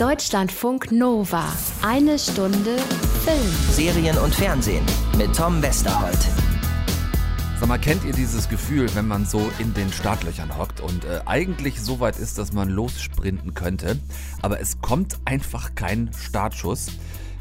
Deutschlandfunk 0.00 0.92
Nova. 0.92 1.44
Eine 1.82 2.18
Stunde 2.18 2.78
Film. 3.22 3.52
Serien 3.70 4.16
und 4.16 4.34
Fernsehen 4.34 4.82
mit 5.18 5.36
Tom 5.36 5.60
Westerholt. 5.60 6.16
Sag 7.58 7.68
mal, 7.68 7.78
kennt 7.78 8.04
ihr 8.04 8.14
dieses 8.14 8.48
Gefühl, 8.48 8.88
wenn 8.94 9.06
man 9.06 9.26
so 9.26 9.50
in 9.58 9.74
den 9.74 9.92
Startlöchern 9.92 10.56
hockt 10.56 10.80
und 10.80 11.04
äh, 11.04 11.20
eigentlich 11.26 11.82
so 11.82 12.00
weit 12.00 12.18
ist, 12.18 12.38
dass 12.38 12.54
man 12.54 12.70
lossprinten 12.70 13.52
könnte, 13.52 13.98
aber 14.40 14.58
es 14.58 14.80
kommt 14.80 15.18
einfach 15.26 15.74
kein 15.74 16.10
Startschuss? 16.18 16.86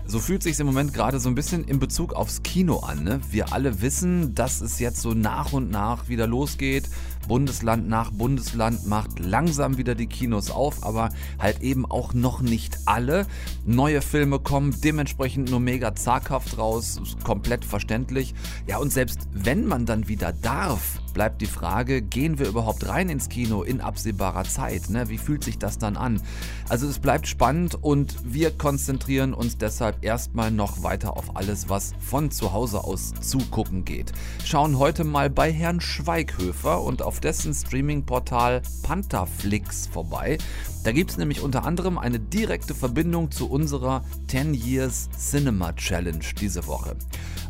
So 0.05 0.19
fühlt 0.19 0.43
sich 0.43 0.59
im 0.59 0.65
Moment 0.65 0.93
gerade 0.93 1.21
so 1.21 1.29
ein 1.29 1.35
bisschen 1.35 1.63
in 1.63 1.79
Bezug 1.79 2.11
aufs 2.11 2.43
Kino 2.43 2.79
an. 2.79 3.05
Ne? 3.05 3.21
Wir 3.31 3.53
alle 3.53 3.81
wissen, 3.81 4.35
dass 4.35 4.59
es 4.59 4.79
jetzt 4.79 5.01
so 5.01 5.13
nach 5.13 5.53
und 5.53 5.71
nach 5.71 6.09
wieder 6.09 6.27
losgeht. 6.27 6.89
Bundesland 7.30 7.88
nach 7.88 8.09
Bundesland 8.09 8.88
macht 8.88 9.20
langsam 9.20 9.78
wieder 9.78 9.93
die 9.93 10.07
Kinos 10.07 10.50
auf, 10.50 10.84
aber 10.84 11.09
halt 11.38 11.61
eben 11.61 11.86
auch 11.86 12.16
noch 12.16 12.41
nicht 12.41 12.79
alle. 12.86 13.28
Neue 13.68 14.01
Filme 14.01 14.39
kommen 14.39 14.75
dementsprechend 14.83 15.51
nur 15.51 15.60
mega 15.60 15.93
zaghaft 15.93 16.57
raus, 16.57 17.00
komplett 17.23 17.64
verständlich. 17.64 18.34
Ja, 18.65 18.79
und 18.79 18.92
selbst 18.92 19.28
wenn 19.32 19.68
man 19.68 19.86
dann 19.86 20.07
wieder 20.07 20.34
darf, 20.34 21.00
bleibt 21.09 21.41
die 21.41 21.45
Frage, 21.45 22.01
gehen 22.01 22.39
wir 22.39 22.47
überhaupt 22.47 22.87
rein 22.87 23.09
ins 23.09 23.29
Kino 23.29 23.63
in 23.63 23.81
absehbarer 23.81 24.43
Zeit? 24.43 24.89
Ne? 24.89 25.09
Wie 25.09 25.17
fühlt 25.17 25.43
sich 25.43 25.57
das 25.57 25.77
dann 25.77 25.97
an? 25.97 26.21
Also 26.67 26.87
es 26.87 27.00
bleibt 27.00 27.27
spannend 27.27 27.75
und 27.75 28.15
wir 28.23 28.51
konzentrieren 28.51 29.33
uns 29.33 29.57
deshalb 29.57 30.03
erstmal 30.03 30.51
noch 30.51 30.83
weiter 30.83 31.17
auf 31.17 31.36
alles, 31.36 31.69
was 31.69 31.93
von 32.00 32.31
zu 32.31 32.53
Hause 32.53 32.83
aus 32.83 33.14
zugucken 33.22 33.86
geht. 33.86 34.11
Schauen 34.45 34.77
heute 34.77 35.03
mal 35.03 35.30
bei 35.30 35.52
Herrn 35.52 35.81
Schweighöfer 35.81 36.81
und 36.81 37.02
auf 37.02 37.19
dessen 37.19 37.53
Streaming-Portal 37.53 38.61
Pantherflix 38.83 39.88
vorbei. 39.88 40.38
Da 40.83 40.92
gibt 40.94 41.11
es 41.11 41.17
nämlich 41.17 41.42
unter 41.42 41.66
anderem 41.66 41.97
eine 41.97 42.19
direkte 42.19 42.73
Verbindung 42.73 43.31
zu 43.31 43.50
unserer 43.50 44.03
10 44.28 44.53
Years 44.53 45.09
Cinema 45.17 45.73
Challenge 45.73 46.23
diese 46.40 46.67
Woche. 46.67 46.95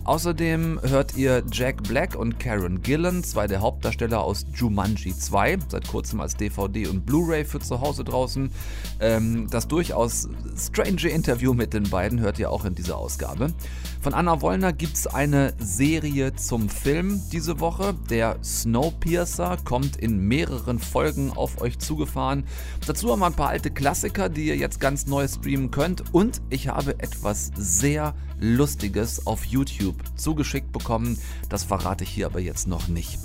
Außerdem 0.09 0.80
hört 0.81 1.16
ihr 1.16 1.44
Jack 1.52 1.84
Black 1.84 2.16
und 2.16 2.40
Karen 2.40 2.81
Gillan, 2.81 3.23
zwei 3.23 3.45
der 3.45 3.62
Hauptdarsteller 3.62 4.22
aus 4.22 4.44
Jumanji 4.56 5.16
2, 5.16 5.59
seit 5.68 5.88
kurzem 5.88 6.20
als 6.20 6.36
DVD 6.36 6.88
und 6.88 7.06
Blu-ray 7.06 7.45
für 7.45 7.59
zu 7.59 7.80
Hause 7.80 8.03
draußen. 8.03 8.50
Ähm, 9.02 9.48
das 9.52 9.68
durchaus 9.68 10.28
strange 10.58 11.09
Interview 11.09 11.53
mit 11.53 11.75
den 11.75 11.84
beiden 11.84 12.22
hört 12.22 12.40
ihr 12.40 12.50
auch 12.50 12.66
in 12.66 12.73
dieser 12.73 12.98
Ausgabe. 12.98 13.53
Von 14.02 14.16
Anna 14.16 14.42
Wollner 14.42 14.73
gibt 14.73 14.96
es 14.96 15.06
eine 15.06 15.53
Serie 15.59 16.34
zum 16.34 16.70
Film 16.70 17.22
diese 17.31 17.59
Woche. 17.59 17.94
Der 18.09 18.38
Snowpiercer 18.44 19.58
kommt 19.64 19.98
in 19.98 20.28
mehreren 20.28 20.80
Folgen 20.80 21.31
auf 21.31 21.62
euch 21.62 21.78
zugefahren. 21.78 22.46
Dazu 22.88 23.12
haben 23.12 23.20
wir 23.20 23.28
ein 23.30 23.35
paar 23.35 23.49
alte 23.49 23.72
Klassiker, 23.72 24.27
die 24.27 24.47
ihr 24.47 24.58
jetzt 24.58 24.80
ganz 24.80 25.05
neu 25.05 25.27
streamen 25.27 25.72
könnt. 25.72 26.13
Und 26.13 26.41
ich 26.49 26.67
habe 26.67 26.99
etwas 26.99 27.52
sehr 27.55 28.13
Lustiges 28.39 29.25
auf 29.27 29.45
YouTube 29.45 29.95
zugeschickt 30.16 30.72
bekommen. 30.72 31.17
Das 31.47 31.63
verrate 31.63 32.03
ich 32.03 32.09
hier 32.09 32.25
aber 32.25 32.39
jetzt 32.39 32.67
noch 32.67 32.88
nicht. 32.88 33.19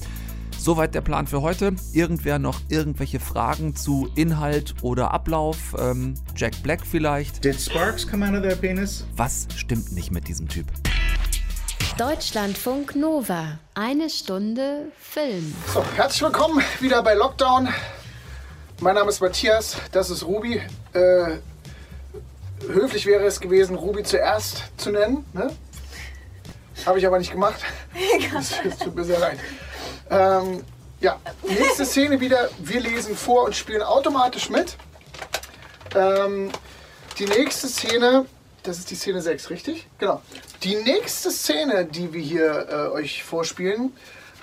Soweit 0.59 0.95
der 0.95 1.01
Plan 1.01 1.27
für 1.27 1.43
heute. 1.43 1.75
Irgendwer 1.93 2.39
noch 2.39 2.61
irgendwelche 2.69 3.21
Fragen 3.21 3.77
zu 3.77 4.09
Inhalt 4.15 4.75
oder 4.83 5.13
Ablauf? 5.13 5.75
Ähm, 5.79 6.15
Jack 6.37 6.63
Black 6.63 6.87
vielleicht? 6.87 7.45
Did 7.45 7.61
sparks 7.61 8.07
come 8.07 8.27
out 8.27 8.35
of 8.35 8.43
their 8.43 8.57
penis? 8.57 9.05
Was 9.17 9.47
stimmt 9.57 9.93
nicht 9.93 10.11
mit 10.11 10.29
diesem 10.29 10.49
Typ? 10.49 10.67
Deutschlandfunk 11.99 12.97
Nova. 12.97 13.59
Eine 13.75 14.11
Stunde 14.11 14.93
Film. 14.99 15.55
So, 15.73 15.85
herzlich 15.97 16.23
willkommen 16.23 16.63
wieder 16.81 17.03
bei 17.03 17.15
Lockdown. 17.15 17.69
Mein 18.81 18.97
Name 18.97 19.09
ist 19.09 19.21
Matthias, 19.21 19.77
das 19.93 20.11
ist 20.11 20.25
Ruby. 20.25 20.61
Äh, 20.93 21.39
höflich 22.67 23.07
wäre 23.07 23.25
es 23.25 23.41
gewesen, 23.41 23.77
Ruby 23.77 24.03
zuerst 24.03 24.65
zu 24.77 24.91
nennen. 24.91 25.25
Ne? 25.33 25.55
Habe 26.85 26.99
ich 26.99 27.07
aber 27.07 27.19
nicht 27.19 27.31
gemacht. 27.31 27.61
Es 28.37 28.79
tut 28.79 28.97
mir 28.97 29.05
sehr 29.05 29.21
leid. 29.21 29.39
Ähm, 30.11 30.65
ja, 31.01 31.21
nächste 31.47 31.87
Szene 31.87 32.21
wieder. 32.21 32.51
Wir 32.59 32.81
lesen 32.81 33.17
vor 33.17 33.45
und 33.45 33.55
spielen 33.55 33.83
automatisch 33.83 34.51
mit. 34.51 34.77
Ähm, 35.95 36.51
die 37.19 37.27
nächste 37.27 37.69
Szene, 37.69 38.27
das 38.65 38.79
ist 38.79 38.91
die 38.91 38.97
Szene 38.97 39.23
6, 39.23 39.51
richtig? 39.51 39.87
Genau. 39.99 40.21
Die 40.65 40.75
nächste 40.77 41.31
Szene, 41.31 41.85
die 41.85 42.13
wir 42.13 42.21
hier 42.21 42.69
äh, 42.69 42.75
euch 42.93 43.23
vorspielen, 43.23 43.97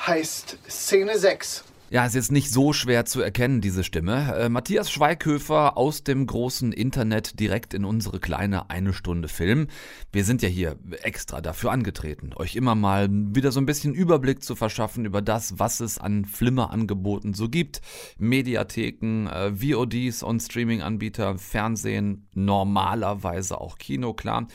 heißt 0.07 0.57
Szene 0.69 1.19
6. 1.19 1.65
Ja, 1.93 2.05
ist 2.05 2.15
jetzt 2.15 2.31
nicht 2.31 2.49
so 2.49 2.71
schwer 2.71 3.03
zu 3.03 3.19
erkennen, 3.19 3.59
diese 3.59 3.83
Stimme. 3.83 4.33
Äh, 4.37 4.47
Matthias 4.47 4.89
Schweighöfer 4.89 5.75
aus 5.75 6.05
dem 6.05 6.25
großen 6.25 6.71
Internet 6.71 7.37
direkt 7.37 7.73
in 7.73 7.83
unsere 7.83 8.21
kleine 8.21 8.69
eine 8.69 8.93
Stunde 8.93 9.27
Film. 9.27 9.67
Wir 10.13 10.23
sind 10.23 10.41
ja 10.41 10.47
hier 10.47 10.77
extra 11.03 11.41
dafür 11.41 11.73
angetreten, 11.73 12.29
euch 12.37 12.55
immer 12.55 12.75
mal 12.75 13.09
wieder 13.11 13.51
so 13.51 13.59
ein 13.59 13.65
bisschen 13.65 13.93
Überblick 13.93 14.41
zu 14.41 14.55
verschaffen 14.55 15.03
über 15.03 15.21
das, 15.21 15.59
was 15.59 15.81
es 15.81 15.97
an 15.97 16.23
Flimmerangeboten 16.23 17.33
so 17.33 17.49
gibt. 17.49 17.81
Mediatheken, 18.17 19.27
äh, 19.27 19.51
VODs 19.53 20.23
und 20.23 20.39
Streaming-Anbieter, 20.39 21.37
Fernsehen, 21.37 22.25
normalerweise 22.33 23.59
auch 23.59 23.77
Kino, 23.77 24.13
klar. 24.13 24.47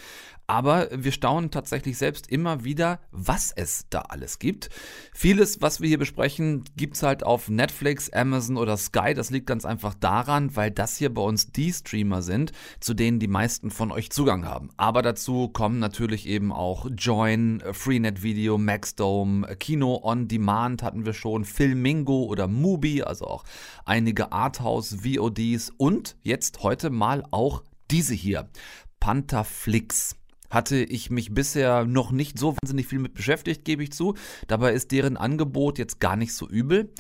Aber 0.47 0.89
wir 0.93 1.13
staunen 1.13 1.51
tatsächlich 1.51 1.99
selbst 1.99 2.29
immer 2.29 2.65
wieder, 2.65 3.01
was 3.11 3.53
es 3.53 3.87
da 3.91 4.03
alles 4.03 4.39
gibt. 4.39 4.71
Vieles, 5.13 5.61
was 5.61 5.81
wir 5.81 5.89
hier 5.89 5.99
besprechen, 5.99 6.65
gibt's 6.77 7.03
halt 7.03 7.25
auf 7.25 7.49
Netflix, 7.49 8.11
Amazon 8.11 8.57
oder 8.57 8.77
Sky. 8.77 9.15
Das 9.15 9.31
liegt 9.31 9.47
ganz 9.47 9.65
einfach 9.65 9.95
daran, 9.95 10.55
weil 10.55 10.71
das 10.71 10.97
hier 10.97 11.13
bei 11.13 11.23
uns 11.23 11.53
die 11.53 11.73
Streamer 11.73 12.23
sind, 12.23 12.53
zu 12.81 12.95
denen 12.95 13.19
die 13.19 13.29
meisten 13.29 13.71
von 13.71 13.91
euch 13.91 14.11
Zugang 14.11 14.45
haben. 14.45 14.71
Aber 14.77 15.03
dazu 15.03 15.49
kommen 15.49 15.79
natürlich 15.81 16.27
eben 16.27 16.53
auch 16.53 16.87
Join, 16.97 17.63
Freenet 17.73 18.23
Video, 18.23 18.59
Maxdome, 18.59 19.57
Kino 19.57 20.01
on 20.03 20.29
Demand 20.29 20.83
hatten 20.83 21.07
wir 21.07 21.13
schon, 21.13 21.45
Filmingo 21.45 22.25
oder 22.25 22.47
Mubi, 22.47 23.03
also 23.03 23.27
auch 23.27 23.45
einige 23.85 24.33
Arthouse 24.33 24.99
VODs 25.03 25.73
und 25.77 26.17
jetzt 26.23 26.63
heute 26.63 26.91
mal 26.91 27.25
auch 27.31 27.63
diese 27.91 28.15
hier, 28.15 28.49
Pantherflix 29.01 30.17
hatte 30.51 30.77
ich 30.77 31.11
mich 31.11 31.35
bisher 31.35 31.85
noch 31.85 32.11
nicht 32.11 32.39
so 32.39 32.57
wahnsinnig 32.57 32.87
viel 32.87 32.99
mit 32.99 33.15
beschäftigt, 33.15 33.65
gebe 33.65 33.83
ich 33.83 33.93
zu. 33.93 34.15
Dabei 34.47 34.73
ist 34.73 34.93
deren 34.93 35.17
Angebot 35.17 35.79
jetzt 35.79 36.01
gar 36.01 36.17
nicht 36.17 36.35
so 36.35 36.49
übel. 36.49 36.91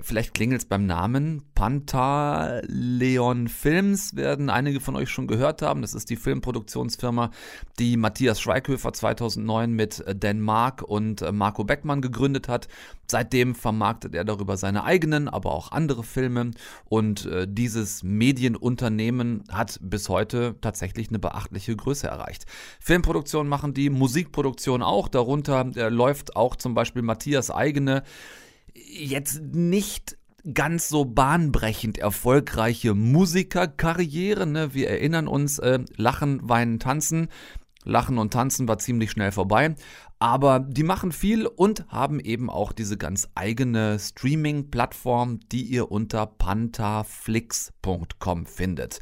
Vielleicht 0.00 0.34
klingelt 0.34 0.62
es 0.62 0.64
beim 0.66 0.86
Namen. 0.86 1.42
Pantaleon 1.54 3.46
Films 3.46 4.16
werden 4.16 4.50
einige 4.50 4.80
von 4.80 4.96
euch 4.96 5.08
schon 5.08 5.28
gehört 5.28 5.62
haben. 5.62 5.82
Das 5.82 5.94
ist 5.94 6.10
die 6.10 6.16
Filmproduktionsfirma, 6.16 7.30
die 7.78 7.96
Matthias 7.96 8.40
Schweighöfer 8.40 8.92
2009 8.92 9.70
mit 9.70 10.04
Dan 10.16 10.40
Mark 10.40 10.82
und 10.82 11.24
Marco 11.32 11.62
Beckmann 11.62 12.02
gegründet 12.02 12.48
hat. 12.48 12.66
Seitdem 13.08 13.54
vermarktet 13.54 14.14
er 14.14 14.24
darüber 14.24 14.56
seine 14.56 14.82
eigenen, 14.82 15.28
aber 15.28 15.52
auch 15.52 15.70
andere 15.70 16.02
Filme. 16.02 16.50
Und 16.86 17.26
äh, 17.26 17.46
dieses 17.48 18.02
Medienunternehmen 18.02 19.44
hat 19.50 19.78
bis 19.80 20.08
heute 20.08 20.56
tatsächlich 20.60 21.10
eine 21.10 21.20
beachtliche 21.20 21.76
Größe 21.76 22.08
erreicht. 22.08 22.46
Filmproduktion 22.94 23.48
machen 23.48 23.74
die, 23.74 23.90
Musikproduktion 23.90 24.80
auch. 24.80 25.08
Darunter 25.08 25.68
äh, 25.74 25.88
läuft 25.88 26.36
auch 26.36 26.54
zum 26.54 26.74
Beispiel 26.74 27.02
Matthias 27.02 27.50
eigene 27.50 28.04
jetzt 28.72 29.42
nicht 29.42 30.16
ganz 30.52 30.88
so 30.88 31.04
bahnbrechend 31.04 31.98
erfolgreiche 31.98 32.94
Musikerkarriere. 32.94 34.46
Ne? 34.46 34.74
Wir 34.74 34.90
erinnern 34.90 35.26
uns, 35.26 35.58
äh, 35.58 35.80
Lachen, 35.96 36.48
Weinen, 36.48 36.78
Tanzen. 36.78 37.26
Lachen 37.82 38.16
und 38.16 38.32
Tanzen 38.32 38.68
war 38.68 38.78
ziemlich 38.78 39.10
schnell 39.10 39.32
vorbei. 39.32 39.74
Aber 40.20 40.60
die 40.60 40.84
machen 40.84 41.10
viel 41.10 41.48
und 41.48 41.88
haben 41.88 42.20
eben 42.20 42.48
auch 42.48 42.70
diese 42.70 42.96
ganz 42.96 43.28
eigene 43.34 43.98
Streaming-Plattform, 43.98 45.40
die 45.50 45.64
ihr 45.64 45.90
unter 45.90 46.26
pantherflix.com 46.26 48.46
findet. 48.46 49.00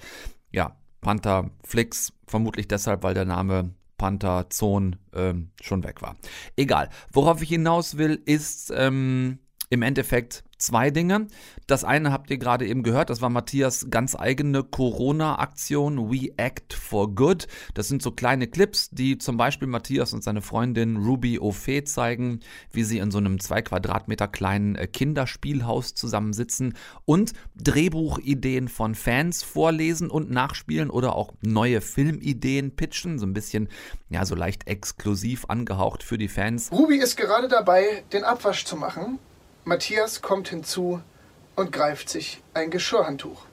Ja, 0.50 0.78
Pantherflix, 1.02 2.14
vermutlich 2.26 2.69
deshalb, 2.69 3.02
weil 3.02 3.12
der 3.12 3.26
Name 3.26 3.75
Panther, 4.02 4.50
Zone 4.50 4.99
ähm, 5.14 5.52
schon 5.62 5.84
weg 5.84 6.02
war. 6.02 6.16
Egal. 6.56 6.88
Worauf 7.12 7.40
ich 7.40 7.50
hinaus 7.50 7.99
will, 7.99 8.20
ist, 8.25 8.72
ähm, 8.75 9.38
im 9.70 9.82
Endeffekt 9.82 10.43
zwei 10.62 10.91
Dinge. 10.91 11.26
Das 11.67 11.85
eine 11.85 12.12
habt 12.12 12.31
ihr 12.31 12.38
gerade 12.38 12.67
eben 12.67 12.82
gehört, 12.82 13.11
das 13.11 13.20
war 13.20 13.31
Matthias 13.31 13.87
ganz 13.91 14.14
eigene 14.14 14.62
Corona-Aktion 14.62 16.11
We 16.11 16.31
Act 16.37 16.75
for 16.75 17.14
Good. 17.14 17.47
Das 17.75 17.88
sind 17.88 18.03
so 18.03 18.11
kleine 18.11 18.47
Clips, 18.47 18.91
die 18.91 19.19
zum 19.19 19.37
Beispiel 19.37 19.69
Matthias 19.69 20.12
und 20.12 20.23
seine 20.23 20.43
Freundin 20.43 20.97
Ruby 20.97 21.38
Ofe 21.38 21.85
zeigen, 21.85 22.41
wie 22.73 22.85
sie 22.85 22.99
in 22.99 23.11
so 23.11 23.19
einem 23.19 23.41
zwei 23.41 23.62
Quadratmeter 23.62 24.29
kleinen 24.29 24.76
äh, 24.76 24.87
Kinderspielhaus 24.87 25.94
zusammensitzen 25.94 26.75
und 27.05 27.32
Drehbuchideen 27.56 28.69
von 28.69 28.94
Fans 28.94 29.43
vorlesen 29.43 30.11
und 30.11 30.31
nachspielen 30.31 30.91
oder 30.91 31.17
auch 31.17 31.32
neue 31.43 31.81
Filmideen 31.81 32.76
pitchen, 32.76 33.19
so 33.19 33.26
ein 33.26 33.35
bisschen, 33.35 33.69
ja, 34.11 34.25
so 34.25 34.35
leicht 34.35 34.69
exklusiv 34.69 35.47
angehaucht 35.49 36.03
für 36.03 36.19
die 36.19 36.29
Fans. 36.29 36.70
Ruby 36.70 36.99
ist 36.99 37.17
gerade 37.17 37.49
dabei, 37.49 38.05
den 38.12 38.25
Abwasch 38.25 38.64
zu 38.64 38.76
machen 38.76 39.19
Matthias 39.64 40.23
kommt 40.23 40.49
hinzu 40.49 41.00
und 41.55 41.70
greift 41.70 42.09
sich 42.09 42.43
ein 42.53 42.70
Geschirrhandtuch. 42.70 43.44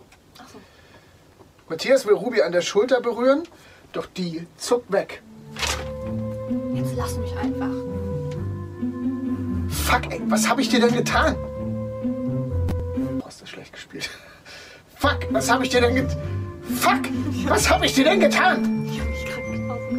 Matthias 1.67 2.07
will 2.07 2.15
Ruby 2.15 2.41
an 2.41 2.51
der 2.51 2.61
Schulter 2.61 2.99
berühren, 2.99 3.43
doch 3.93 4.07
die 4.07 4.47
zuckt 4.57 4.91
weg. 4.91 5.21
Jetzt 6.73 6.95
lass 6.95 7.15
mich 7.17 7.37
einfach. 7.37 7.69
Fuck, 9.69 10.11
ey, 10.11 10.21
was 10.25 10.49
habe 10.49 10.61
ich 10.61 10.69
dir 10.69 10.79
denn 10.79 10.95
getan? 10.95 11.35
Oh, 13.23 13.27
ist 13.27 13.43
das 13.43 13.49
schlecht 13.49 13.73
gespielt. 13.73 14.09
Fuck, 14.95 15.27
was 15.29 15.51
habe 15.51 15.63
ich 15.63 15.69
dir 15.69 15.81
denn 15.81 15.93
getan? 15.93 16.17
Fuck, 16.75 17.01
was 17.47 17.69
habe 17.69 17.85
ich 17.85 17.93
dir 17.93 18.05
denn 18.05 18.19
getan? 18.19 18.87
Ich 18.91 18.99
hab 18.99 19.07
mich 19.07 19.25
gerade 19.25 19.51
genauso. 19.51 19.89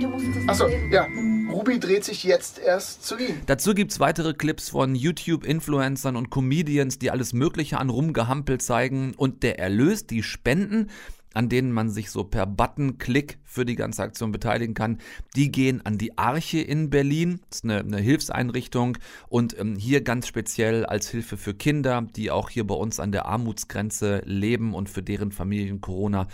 Du 0.00 0.08
musst 0.08 0.26
das 0.36 0.48
Achso, 0.48 0.68
ja. 0.90 1.06
Ruby 1.54 1.78
dreht 1.78 2.04
sich 2.04 2.24
jetzt 2.24 2.58
erst 2.58 3.04
zu 3.04 3.16
ihm. 3.16 3.40
Dazu 3.46 3.74
gibt's 3.74 4.00
weitere 4.00 4.34
Clips 4.34 4.70
von 4.70 4.96
YouTube-Influencern 4.96 6.16
und 6.16 6.28
Comedians, 6.28 6.98
die 6.98 7.12
alles 7.12 7.32
Mögliche 7.32 7.78
an 7.78 7.90
Rumgehampel 7.90 8.58
zeigen 8.58 9.14
und 9.16 9.44
der 9.44 9.60
Erlös, 9.60 10.04
die 10.08 10.24
Spenden, 10.24 10.90
an 11.32 11.48
denen 11.48 11.70
man 11.70 11.90
sich 11.90 12.10
so 12.10 12.24
per 12.24 12.46
Button-Klick 12.46 13.38
für 13.44 13.64
die 13.64 13.76
ganze 13.76 14.02
Aktion 14.02 14.32
beteiligen 14.32 14.74
kann, 14.74 14.98
die 15.36 15.52
gehen 15.52 15.80
an 15.86 15.96
die 15.96 16.18
Arche 16.18 16.58
in 16.58 16.90
Berlin. 16.90 17.38
Das 17.48 17.58
ist 17.58 17.64
eine, 17.64 17.78
eine 17.78 17.98
Hilfseinrichtung 17.98 18.98
und 19.28 19.56
ähm, 19.56 19.76
hier 19.76 20.00
ganz 20.00 20.26
speziell 20.26 20.84
als 20.84 21.08
Hilfe 21.08 21.36
für 21.36 21.54
Kinder, 21.54 22.04
die 22.16 22.32
auch 22.32 22.50
hier 22.50 22.66
bei 22.66 22.74
uns 22.74 22.98
an 22.98 23.12
der 23.12 23.26
Armutsgrenze 23.26 24.22
leben 24.24 24.74
und 24.74 24.90
für 24.90 25.04
deren 25.04 25.30
Familien 25.30 25.80
Corona 25.80 26.26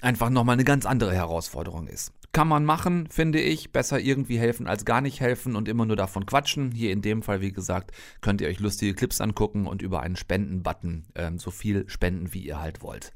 einfach 0.00 0.30
nochmal 0.30 0.54
eine 0.54 0.64
ganz 0.64 0.84
andere 0.84 1.14
Herausforderung 1.14 1.86
ist. 1.86 2.12
Kann 2.32 2.48
man 2.48 2.64
machen, 2.64 3.08
finde 3.10 3.40
ich. 3.40 3.72
Besser 3.72 3.98
irgendwie 3.98 4.38
helfen 4.38 4.66
als 4.66 4.84
gar 4.84 5.00
nicht 5.00 5.20
helfen 5.20 5.56
und 5.56 5.68
immer 5.68 5.86
nur 5.86 5.96
davon 5.96 6.26
quatschen. 6.26 6.72
Hier 6.72 6.92
in 6.92 7.02
dem 7.02 7.22
Fall, 7.22 7.40
wie 7.40 7.52
gesagt, 7.52 7.92
könnt 8.20 8.40
ihr 8.40 8.48
euch 8.48 8.60
lustige 8.60 8.94
Clips 8.94 9.20
angucken 9.20 9.66
und 9.66 9.82
über 9.82 10.00
einen 10.00 10.16
Spenden-Button 10.16 11.04
ähm, 11.14 11.38
so 11.38 11.50
viel 11.50 11.88
spenden, 11.88 12.32
wie 12.34 12.46
ihr 12.46 12.60
halt 12.60 12.82
wollt. 12.82 13.12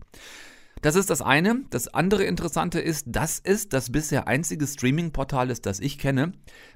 Das 0.81 0.97
ist 0.97 1.11
das 1.11 1.23
eine. 1.23 1.63
Das 1.71 1.89
andere 1.89 2.25
Interessante 2.25 2.81
ist, 2.81 3.07
das 3.09 3.39
ist 3.39 3.73
das 3.73 3.93
bisher 3.93 4.27
einzige 4.27 4.67
Streaming-Portal 4.67 5.49
das 5.49 5.79
ich 5.79 5.99
kenne, 5.99 6.33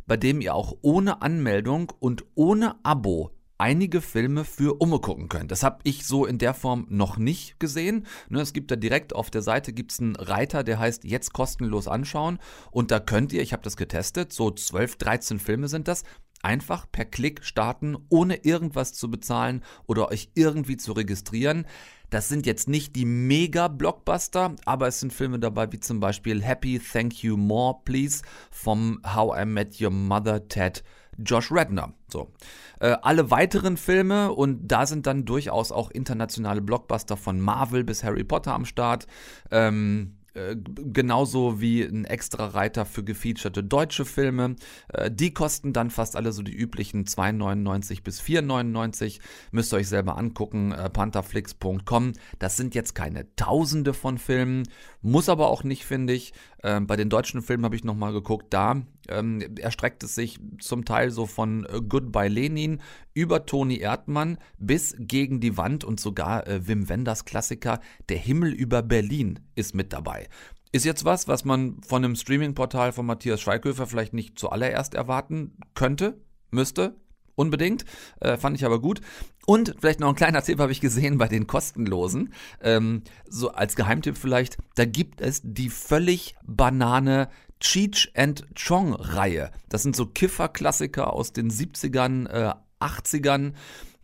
bei 0.06 0.16
dem 0.16 0.40
ihr 0.40 0.54
auch 0.54 0.76
ohne 0.82 1.22
Anmeldung 1.22 1.92
und 1.98 2.24
ohne 2.34 2.76
Abo 2.84 3.35
einige 3.58 4.00
Filme 4.00 4.44
für 4.44 4.80
Umme 4.80 5.00
gucken 5.00 5.28
könnt. 5.28 5.50
Das 5.50 5.62
habe 5.62 5.78
ich 5.84 6.06
so 6.06 6.26
in 6.26 6.38
der 6.38 6.54
Form 6.54 6.86
noch 6.88 7.16
nicht 7.16 7.58
gesehen. 7.58 8.06
Ne, 8.28 8.40
es 8.40 8.52
gibt 8.52 8.70
da 8.70 8.76
direkt 8.76 9.14
auf 9.14 9.30
der 9.30 9.42
Seite 9.42 9.72
gibt's 9.72 10.00
einen 10.00 10.16
Reiter, 10.16 10.64
der 10.64 10.78
heißt 10.78 11.04
jetzt 11.04 11.32
kostenlos 11.32 11.88
anschauen 11.88 12.38
und 12.70 12.90
da 12.90 13.00
könnt 13.00 13.32
ihr, 13.32 13.42
ich 13.42 13.52
habe 13.52 13.62
das 13.62 13.76
getestet, 13.76 14.32
so 14.32 14.50
12, 14.50 14.96
13 14.96 15.38
Filme 15.38 15.68
sind 15.68 15.88
das, 15.88 16.04
einfach 16.42 16.86
per 16.90 17.04
Klick 17.04 17.44
starten, 17.44 17.96
ohne 18.08 18.44
irgendwas 18.44 18.92
zu 18.92 19.10
bezahlen 19.10 19.62
oder 19.86 20.10
euch 20.10 20.30
irgendwie 20.34 20.76
zu 20.76 20.92
registrieren. 20.92 21.66
Das 22.10 22.28
sind 22.28 22.46
jetzt 22.46 22.68
nicht 22.68 22.94
die 22.94 23.04
Mega-Blockbuster, 23.04 24.54
aber 24.64 24.86
es 24.86 25.00
sind 25.00 25.12
Filme 25.12 25.40
dabei 25.40 25.72
wie 25.72 25.80
zum 25.80 25.98
Beispiel 25.98 26.42
Happy 26.42 26.78
Thank 26.78 27.24
You 27.24 27.36
More 27.36 27.78
Please 27.84 28.22
vom 28.52 29.00
How 29.04 29.36
I 29.36 29.44
Met 29.44 29.80
Your 29.80 29.90
Mother 29.90 30.46
Ted 30.46 30.84
Josh 31.18 31.50
Redner. 31.52 31.94
So. 32.08 32.32
Äh, 32.80 32.96
alle 33.02 33.30
weiteren 33.30 33.76
Filme 33.76 34.32
und 34.32 34.68
da 34.68 34.86
sind 34.86 35.06
dann 35.06 35.24
durchaus 35.24 35.72
auch 35.72 35.90
internationale 35.90 36.60
Blockbuster 36.60 37.16
von 37.16 37.40
Marvel 37.40 37.84
bis 37.84 38.04
Harry 38.04 38.24
Potter 38.24 38.54
am 38.54 38.64
Start. 38.64 39.06
Ähm, 39.50 40.16
äh, 40.36 40.54
genauso 40.92 41.62
wie 41.62 41.82
ein 41.82 42.04
extra 42.04 42.48
Reiter 42.48 42.84
für 42.84 43.02
gefeaturete 43.02 43.64
deutsche 43.64 44.04
Filme. 44.04 44.56
Äh, 44.88 45.10
die 45.10 45.32
kosten 45.32 45.72
dann 45.72 45.88
fast 45.90 46.14
alle 46.14 46.32
so 46.32 46.42
die 46.42 46.54
üblichen 46.54 47.06
2,99 47.06 48.02
bis 48.02 48.20
4,99. 48.20 49.20
Müsst 49.50 49.72
ihr 49.72 49.78
euch 49.78 49.88
selber 49.88 50.18
angucken, 50.18 50.72
äh, 50.72 50.90
pantherflix.com. 50.90 52.12
Das 52.38 52.56
sind 52.58 52.74
jetzt 52.74 52.94
keine 52.94 53.34
Tausende 53.36 53.94
von 53.94 54.18
Filmen, 54.18 54.64
muss 55.00 55.30
aber 55.30 55.48
auch 55.48 55.64
nicht, 55.64 55.86
finde 55.86 56.12
ich. 56.12 56.34
Ähm, 56.62 56.86
bei 56.86 56.96
den 56.96 57.08
deutschen 57.08 57.40
Filmen 57.40 57.64
habe 57.64 57.76
ich 57.76 57.84
nochmal 57.84 58.12
geguckt, 58.12 58.46
da 58.50 58.82
ähm, 59.08 59.40
erstreckt 59.58 60.02
es 60.02 60.14
sich 60.14 60.38
zum 60.60 60.84
Teil 60.84 61.10
so 61.10 61.26
von 61.26 61.64
äh, 61.64 61.80
Goodbye 61.86 62.28
Lenin 62.28 62.80
über 63.14 63.46
Toni 63.46 63.78
Erdmann 63.78 64.38
bis 64.58 64.94
gegen 64.98 65.40
die 65.40 65.56
Wand 65.56 65.84
und 65.84 66.00
sogar 66.00 66.46
äh, 66.46 66.66
Wim 66.66 66.88
Wenders 66.88 67.24
Klassiker 67.24 67.80
Der 68.08 68.18
Himmel 68.18 68.52
über 68.52 68.82
Berlin 68.82 69.40
ist 69.54 69.74
mit 69.74 69.92
dabei. 69.92 70.28
Ist 70.72 70.84
jetzt 70.84 71.04
was, 71.04 71.28
was 71.28 71.44
man 71.44 71.80
von 71.82 72.04
einem 72.04 72.16
Streaming-Portal 72.16 72.92
von 72.92 73.06
Matthias 73.06 73.40
Schweighöfer 73.40 73.86
vielleicht 73.86 74.12
nicht 74.12 74.38
zuallererst 74.38 74.94
erwarten 74.94 75.56
könnte, 75.74 76.20
müsste, 76.50 76.96
unbedingt. 77.36 77.84
Äh, 78.20 78.36
fand 78.36 78.56
ich 78.56 78.64
aber 78.64 78.80
gut. 78.80 79.00
Und 79.46 79.76
vielleicht 79.78 80.00
noch 80.00 80.08
ein 80.08 80.16
kleiner 80.16 80.42
Tipp 80.42 80.58
habe 80.58 80.72
ich 80.72 80.80
gesehen 80.80 81.18
bei 81.18 81.28
den 81.28 81.46
kostenlosen. 81.46 82.32
Ähm, 82.60 83.02
so 83.28 83.52
als 83.52 83.76
Geheimtipp 83.76 84.18
vielleicht, 84.18 84.58
da 84.74 84.84
gibt 84.84 85.20
es 85.20 85.40
die 85.44 85.70
völlig 85.70 86.34
Banane 86.44 87.28
Cheech 87.60 88.12
and 88.14 88.46
Chong 88.54 88.94
Reihe. 88.94 89.50
Das 89.68 89.82
sind 89.82 89.96
so 89.96 90.06
Kiffer-Klassiker 90.06 91.12
aus 91.12 91.32
den 91.32 91.50
70ern, 91.50 92.26
äh, 92.26 92.54
80ern. 92.80 93.54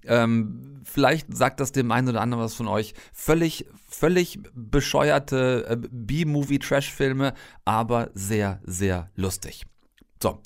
Ähm, 0.05 0.81
vielleicht 0.85 1.37
sagt 1.37 1.61
das 1.61 1.73
dem 1.73 1.91
einen 1.93 2.09
oder 2.09 2.21
anderen 2.21 2.43
was 2.43 2.55
von 2.55 2.69
euch. 2.69 2.95
Völlig, 3.13 3.67
völlig 3.89 4.41
bescheuerte 4.55 5.67
äh, 5.69 5.77
B-Movie-Trash-Filme, 5.91 7.35
aber 7.65 8.11
sehr, 8.15 8.61
sehr 8.65 9.11
lustig. 9.15 9.65
So. 10.23 10.41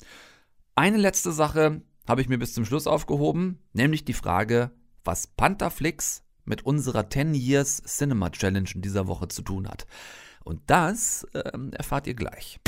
Eine 0.75 0.97
letzte 0.97 1.31
Sache 1.31 1.81
habe 2.07 2.21
ich 2.21 2.29
mir 2.29 2.37
bis 2.37 2.53
zum 2.53 2.65
Schluss 2.65 2.85
aufgehoben, 2.85 3.59
nämlich 3.73 4.05
die 4.05 4.13
Frage, 4.13 4.71
was 5.03 5.27
Pantherflix 5.27 6.23
mit 6.45 6.65
unserer 6.65 7.09
10 7.09 7.33
Years 7.33 7.81
Cinema 7.83 8.29
Challenge 8.29 8.69
in 8.73 8.81
dieser 8.81 9.07
Woche 9.07 9.27
zu 9.27 9.41
tun 9.41 9.67
hat. 9.67 9.87
Und 10.43 10.61
das 10.67 11.27
ähm, 11.33 11.73
erfahrt 11.73 12.07
ihr 12.07 12.13
gleich. 12.13 12.59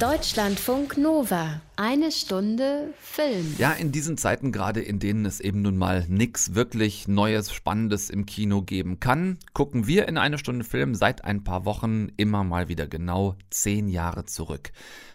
Deutschlandfunk 0.00 0.96
Nova. 0.96 1.60
Eine 1.74 2.12
Stunde 2.12 2.94
Film. 3.00 3.56
Ja, 3.58 3.72
in 3.72 3.90
diesen 3.90 4.16
Zeiten 4.16 4.52
gerade, 4.52 4.80
in 4.80 5.00
denen 5.00 5.24
es 5.26 5.40
eben 5.40 5.62
nun 5.62 5.76
mal 5.76 6.06
nix 6.08 6.54
wirklich 6.54 7.08
Neues, 7.08 7.52
Spannendes 7.52 8.08
im 8.08 8.24
Kino 8.24 8.62
geben 8.62 9.00
kann, 9.00 9.38
gucken 9.54 9.88
wir 9.88 10.06
in 10.06 10.16
eine 10.16 10.38
Stunde 10.38 10.64
Film 10.64 10.94
seit 10.94 11.24
ein 11.24 11.42
paar 11.42 11.64
Wochen 11.64 12.12
immer 12.16 12.44
mal 12.44 12.68
wieder 12.68 12.86
genau 12.86 13.34
zehn 13.50 13.88
Jahre 13.88 14.24
zurück. 14.24 14.70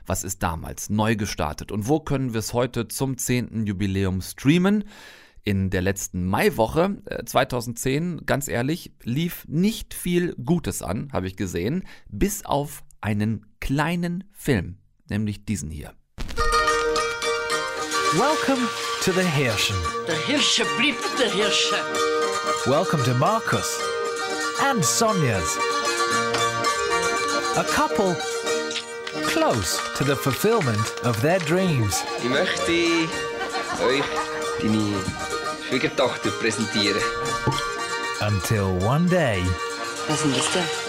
Was 0.06 0.26
ist 0.26 0.44
damals 0.44 0.90
neu 0.90 1.16
gestartet 1.16 1.72
und 1.72 1.88
wo 1.88 2.02
können 2.02 2.34
wir 2.34 2.40
es 2.40 2.54
heute 2.54 2.90
zum 2.90 3.18
zehnten 3.18 3.66
Jubiläum 3.66 4.22
streamen? 4.22 4.84
In 5.46 5.70
der 5.70 5.82
letzten 5.82 6.26
Maiwoche 6.26 7.02
äh, 7.06 7.24
2010, 7.26 8.26
ganz 8.26 8.48
ehrlich, 8.48 8.94
lief 9.04 9.46
nicht 9.48 9.94
viel 9.94 10.36
Gutes 10.36 10.82
an, 10.82 11.10
habe 11.12 11.28
ich 11.28 11.36
gesehen, 11.36 11.84
bis 12.10 12.46
auf 12.46 12.84
einen 13.02 13.46
kleinen 13.64 14.26
Film, 14.34 14.76
nämlich 15.10 15.46
diesen 15.46 15.72
hier. 15.72 15.94
Welcome 18.18 18.68
to 19.06 19.12
the 19.14 19.22
Hirschen. 19.22 19.78
Der 20.06 20.18
Hirsche 20.28 20.66
blieb 20.78 20.98
der 21.18 21.32
Hirsche. 21.32 21.76
Welcome 22.66 23.02
to 23.06 23.14
Marcus 23.14 23.80
and 24.70 24.84
Sonia's. 24.84 25.58
A 27.56 27.64
couple 27.64 28.18
close 29.28 29.80
to 29.98 30.04
the 30.04 30.16
fulfillment 30.16 30.94
of 31.06 31.22
their 31.22 31.40
dreams. 31.40 32.04
Ich 32.22 32.30
möchte 32.30 32.70
euch 33.82 34.04
deine 34.62 34.94
Schwiegertochter 35.70 36.32
präsentieren. 36.32 37.02
Until 38.20 38.78
one 38.86 39.08
day, 39.08 39.42
Was 40.10 40.18
ist 40.18 40.26
denn 40.26 40.34
das 40.34 40.54
da? 40.54 40.83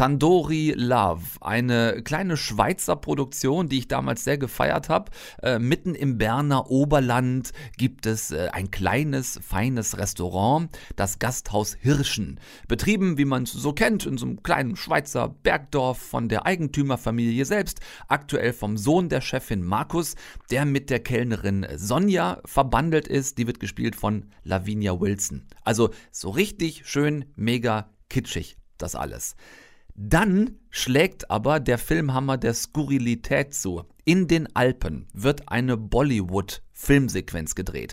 Tandori 0.00 0.72
Love, 0.74 1.26
eine 1.42 2.00
kleine 2.02 2.38
Schweizer 2.38 2.96
Produktion, 2.96 3.68
die 3.68 3.80
ich 3.80 3.88
damals 3.88 4.24
sehr 4.24 4.38
gefeiert 4.38 4.88
habe. 4.88 5.10
Äh, 5.42 5.58
mitten 5.58 5.94
im 5.94 6.16
Berner 6.16 6.70
Oberland 6.70 7.50
gibt 7.76 8.06
es 8.06 8.30
äh, 8.30 8.48
ein 8.50 8.70
kleines, 8.70 9.38
feines 9.46 9.98
Restaurant, 9.98 10.70
das 10.96 11.18
Gasthaus 11.18 11.76
Hirschen. 11.78 12.40
Betrieben, 12.66 13.18
wie 13.18 13.26
man 13.26 13.42
es 13.42 13.52
so 13.52 13.74
kennt, 13.74 14.06
in 14.06 14.16
so 14.16 14.24
einem 14.24 14.42
kleinen 14.42 14.74
Schweizer 14.74 15.28
Bergdorf 15.28 15.98
von 15.98 16.30
der 16.30 16.46
Eigentümerfamilie 16.46 17.44
selbst, 17.44 17.80
aktuell 18.08 18.54
vom 18.54 18.78
Sohn 18.78 19.10
der 19.10 19.20
Chefin 19.20 19.62
Markus, 19.62 20.14
der 20.50 20.64
mit 20.64 20.88
der 20.88 21.00
Kellnerin 21.00 21.66
Sonja 21.76 22.40
verbandelt 22.46 23.06
ist. 23.06 23.36
Die 23.36 23.46
wird 23.46 23.60
gespielt 23.60 23.96
von 23.96 24.30
Lavinia 24.44 24.98
Wilson. 24.98 25.46
Also 25.62 25.90
so 26.10 26.30
richtig 26.30 26.86
schön, 26.86 27.26
mega 27.36 27.90
kitschig, 28.08 28.56
das 28.78 28.94
alles. 28.94 29.36
Dann 29.94 30.58
schlägt 30.70 31.30
aber 31.30 31.60
der 31.60 31.78
Filmhammer 31.78 32.36
der 32.36 32.54
Skurrilität 32.54 33.54
zu. 33.54 33.84
In 34.04 34.28
den 34.28 34.54
Alpen 34.54 35.06
wird 35.12 35.48
eine 35.48 35.76
Bollywood-Filmsequenz 35.76 37.54
gedreht. 37.54 37.92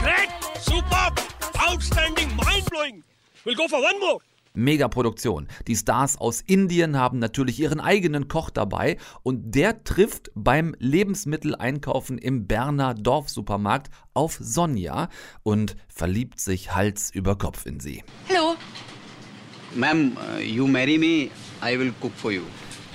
Great! 0.00 0.30
Superb! 0.60 1.20
Outstanding! 1.58 2.28
Mind 2.36 2.64
blowing! 2.70 3.04
We'll 3.44 3.56
go 3.56 3.68
for 3.68 3.78
one 3.78 3.98
more! 4.00 4.20
Megaproduktion. 4.54 5.48
Die 5.66 5.76
Stars 5.76 6.16
aus 6.16 6.40
Indien 6.40 6.96
haben 6.96 7.18
natürlich 7.18 7.60
ihren 7.60 7.80
eigenen 7.80 8.28
Koch 8.28 8.50
dabei 8.50 8.96
und 9.22 9.54
der 9.54 9.84
trifft 9.84 10.30
beim 10.34 10.74
Lebensmitteleinkaufen 10.78 12.18
im 12.18 12.46
Berner 12.46 12.94
Dorfsupermarkt 12.94 13.90
auf 14.14 14.38
Sonja 14.40 15.08
und 15.42 15.76
verliebt 15.88 16.40
sich 16.40 16.74
Hals 16.74 17.10
über 17.10 17.36
Kopf 17.36 17.66
in 17.66 17.80
sie. 17.80 18.02
Hello. 18.26 18.54
Ma'am, 19.76 20.16
uh, 20.16 20.40
you 20.40 20.66
marry 20.66 20.98
me, 20.98 21.30
I 21.62 21.78
will 21.78 21.92
cook 22.00 22.12
for 22.16 22.32
you. 22.32 22.42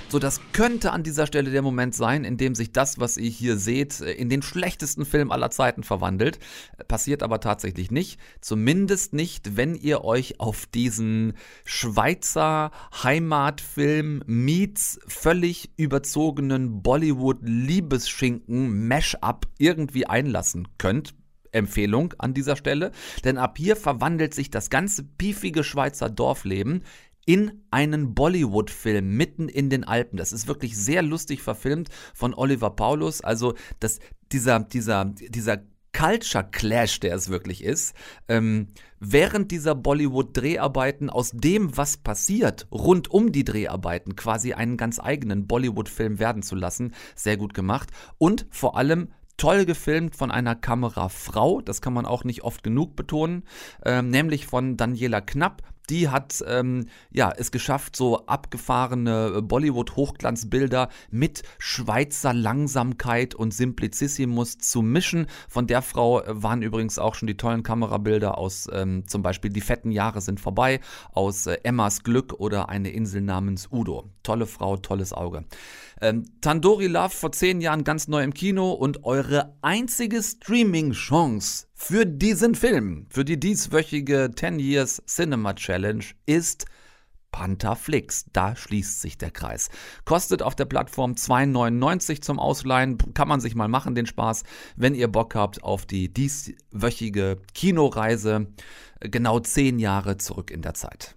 So, 0.08 0.20
das 0.20 0.40
könnte 0.52 0.92
an 0.92 1.02
dieser 1.02 1.26
Stelle 1.26 1.50
der 1.50 1.62
Moment 1.62 1.92
sein, 1.92 2.22
in 2.22 2.36
dem 2.36 2.54
sich 2.54 2.70
das, 2.70 3.00
was 3.00 3.16
ihr 3.16 3.28
hier 3.28 3.56
seht, 3.56 4.00
in 4.00 4.28
den 4.28 4.40
schlechtesten 4.40 5.04
Film 5.04 5.32
aller 5.32 5.50
Zeiten 5.50 5.82
verwandelt. 5.82 6.38
Passiert 6.86 7.24
aber 7.24 7.40
tatsächlich 7.40 7.90
nicht. 7.90 8.20
Zumindest 8.40 9.14
nicht, 9.14 9.56
wenn 9.56 9.74
ihr 9.74 10.04
euch 10.04 10.38
auf 10.38 10.66
diesen 10.66 11.32
Schweizer 11.64 12.70
Heimatfilm 13.02 14.22
meets 14.26 15.00
völlig 15.08 15.70
überzogenen 15.76 16.84
Bollywood-Liebesschinken 16.84 18.86
Mash-up 18.86 19.48
irgendwie 19.58 20.06
einlassen 20.06 20.68
könnt. 20.78 21.14
Empfehlung 21.52 22.12
an 22.18 22.34
dieser 22.34 22.54
Stelle, 22.54 22.92
denn 23.24 23.38
ab 23.38 23.56
hier 23.56 23.76
verwandelt 23.76 24.34
sich 24.34 24.50
das 24.50 24.68
ganze 24.68 25.02
piefige 25.02 25.64
Schweizer 25.64 26.10
Dorfleben 26.10 26.82
in 27.26 27.64
einen 27.70 28.14
Bollywood-Film 28.14 29.16
mitten 29.16 29.48
in 29.48 29.68
den 29.68 29.84
Alpen. 29.84 30.16
Das 30.16 30.32
ist 30.32 30.48
wirklich 30.48 30.76
sehr 30.76 31.02
lustig 31.02 31.42
verfilmt 31.42 31.90
von 32.14 32.32
Oliver 32.32 32.70
Paulus. 32.70 33.20
Also 33.20 33.54
das, 33.80 33.98
dieser, 34.32 34.60
dieser, 34.60 35.04
dieser 35.04 35.58
Culture 35.92 36.46
Clash, 36.50 37.00
der 37.00 37.14
es 37.14 37.28
wirklich 37.28 37.64
ist, 37.64 37.94
ähm, 38.28 38.68
während 39.00 39.50
dieser 39.50 39.74
Bollywood-Dreharbeiten 39.74 41.08
aus 41.08 41.30
dem, 41.32 41.76
was 41.76 41.96
passiert, 41.96 42.66
rund 42.70 43.10
um 43.10 43.32
die 43.32 43.44
Dreharbeiten, 43.44 44.14
quasi 44.14 44.52
einen 44.52 44.76
ganz 44.76 45.00
eigenen 45.00 45.46
Bollywood-Film 45.46 46.18
werden 46.18 46.42
zu 46.42 46.54
lassen, 46.54 46.92
sehr 47.14 47.38
gut 47.38 47.54
gemacht. 47.54 47.90
Und 48.18 48.46
vor 48.50 48.76
allem 48.76 49.08
toll 49.38 49.64
gefilmt 49.64 50.16
von 50.16 50.30
einer 50.30 50.54
Kamerafrau, 50.54 51.60
das 51.62 51.80
kann 51.80 51.92
man 51.92 52.06
auch 52.06 52.24
nicht 52.24 52.42
oft 52.42 52.62
genug 52.62 52.94
betonen, 52.94 53.44
ähm, 53.84 54.10
nämlich 54.10 54.46
von 54.46 54.76
Daniela 54.76 55.20
Knapp. 55.20 55.62
Die 55.90 56.08
hat 56.08 56.42
ähm, 56.46 56.86
ja 57.10 57.32
es 57.36 57.50
geschafft, 57.50 57.96
so 57.96 58.26
abgefahrene 58.26 59.42
Bollywood-Hochglanzbilder 59.42 60.88
mit 61.10 61.42
Schweizer 61.58 62.32
Langsamkeit 62.32 63.34
und 63.34 63.52
Simplicissimus 63.52 64.58
zu 64.58 64.82
mischen. 64.82 65.26
Von 65.48 65.66
der 65.66 65.82
Frau 65.82 66.22
waren 66.26 66.62
übrigens 66.62 66.98
auch 66.98 67.14
schon 67.14 67.28
die 67.28 67.36
tollen 67.36 67.62
Kamerabilder 67.62 68.38
aus 68.38 68.68
ähm, 68.72 69.06
zum 69.06 69.22
Beispiel 69.22 69.50
Die 69.50 69.60
fetten 69.60 69.90
Jahre 69.90 70.20
sind 70.20 70.40
vorbei, 70.40 70.80
aus 71.12 71.46
äh, 71.46 71.58
Emmas 71.62 72.02
Glück 72.02 72.34
oder 72.34 72.68
eine 72.68 72.90
Insel 72.90 73.22
namens 73.22 73.68
Udo. 73.70 74.10
Tolle 74.22 74.46
Frau, 74.46 74.76
tolles 74.76 75.12
Auge. 75.12 75.44
Ähm, 76.00 76.24
Tandoori 76.40 76.88
Love 76.88 77.10
vor 77.10 77.32
zehn 77.32 77.60
Jahren 77.60 77.84
ganz 77.84 78.08
neu 78.08 78.22
im 78.22 78.34
Kino 78.34 78.72
und 78.72 79.04
eure 79.04 79.56
einzige 79.62 80.22
Streaming-Chance 80.22 81.66
für 81.78 82.06
diesen 82.06 82.54
Film, 82.54 83.06
für 83.10 83.24
die 83.24 83.38
dieswöchige 83.38 84.30
10 84.34 84.58
Years 84.58 85.02
Cinema 85.06 85.54
Challenge 85.54 86.04
ist 86.24 86.64
Pantherflix. 87.30 88.24
Da 88.32 88.56
schließt 88.56 89.02
sich 89.02 89.18
der 89.18 89.30
Kreis. 89.30 89.68
Kostet 90.06 90.42
auf 90.42 90.56
der 90.56 90.64
Plattform 90.64 91.12
2,99 91.12 92.22
zum 92.22 92.38
Ausleihen. 92.38 92.96
Kann 93.12 93.28
man 93.28 93.40
sich 93.40 93.54
mal 93.54 93.68
machen, 93.68 93.94
den 93.94 94.06
Spaß, 94.06 94.44
wenn 94.74 94.94
ihr 94.94 95.08
Bock 95.08 95.34
habt 95.34 95.62
auf 95.62 95.84
die 95.84 96.12
dieswöchige 96.12 97.42
Kinoreise. 97.52 98.46
Genau 99.00 99.38
zehn 99.40 99.78
Jahre 99.78 100.16
zurück 100.16 100.50
in 100.50 100.62
der 100.62 100.74
Zeit. 100.74 101.15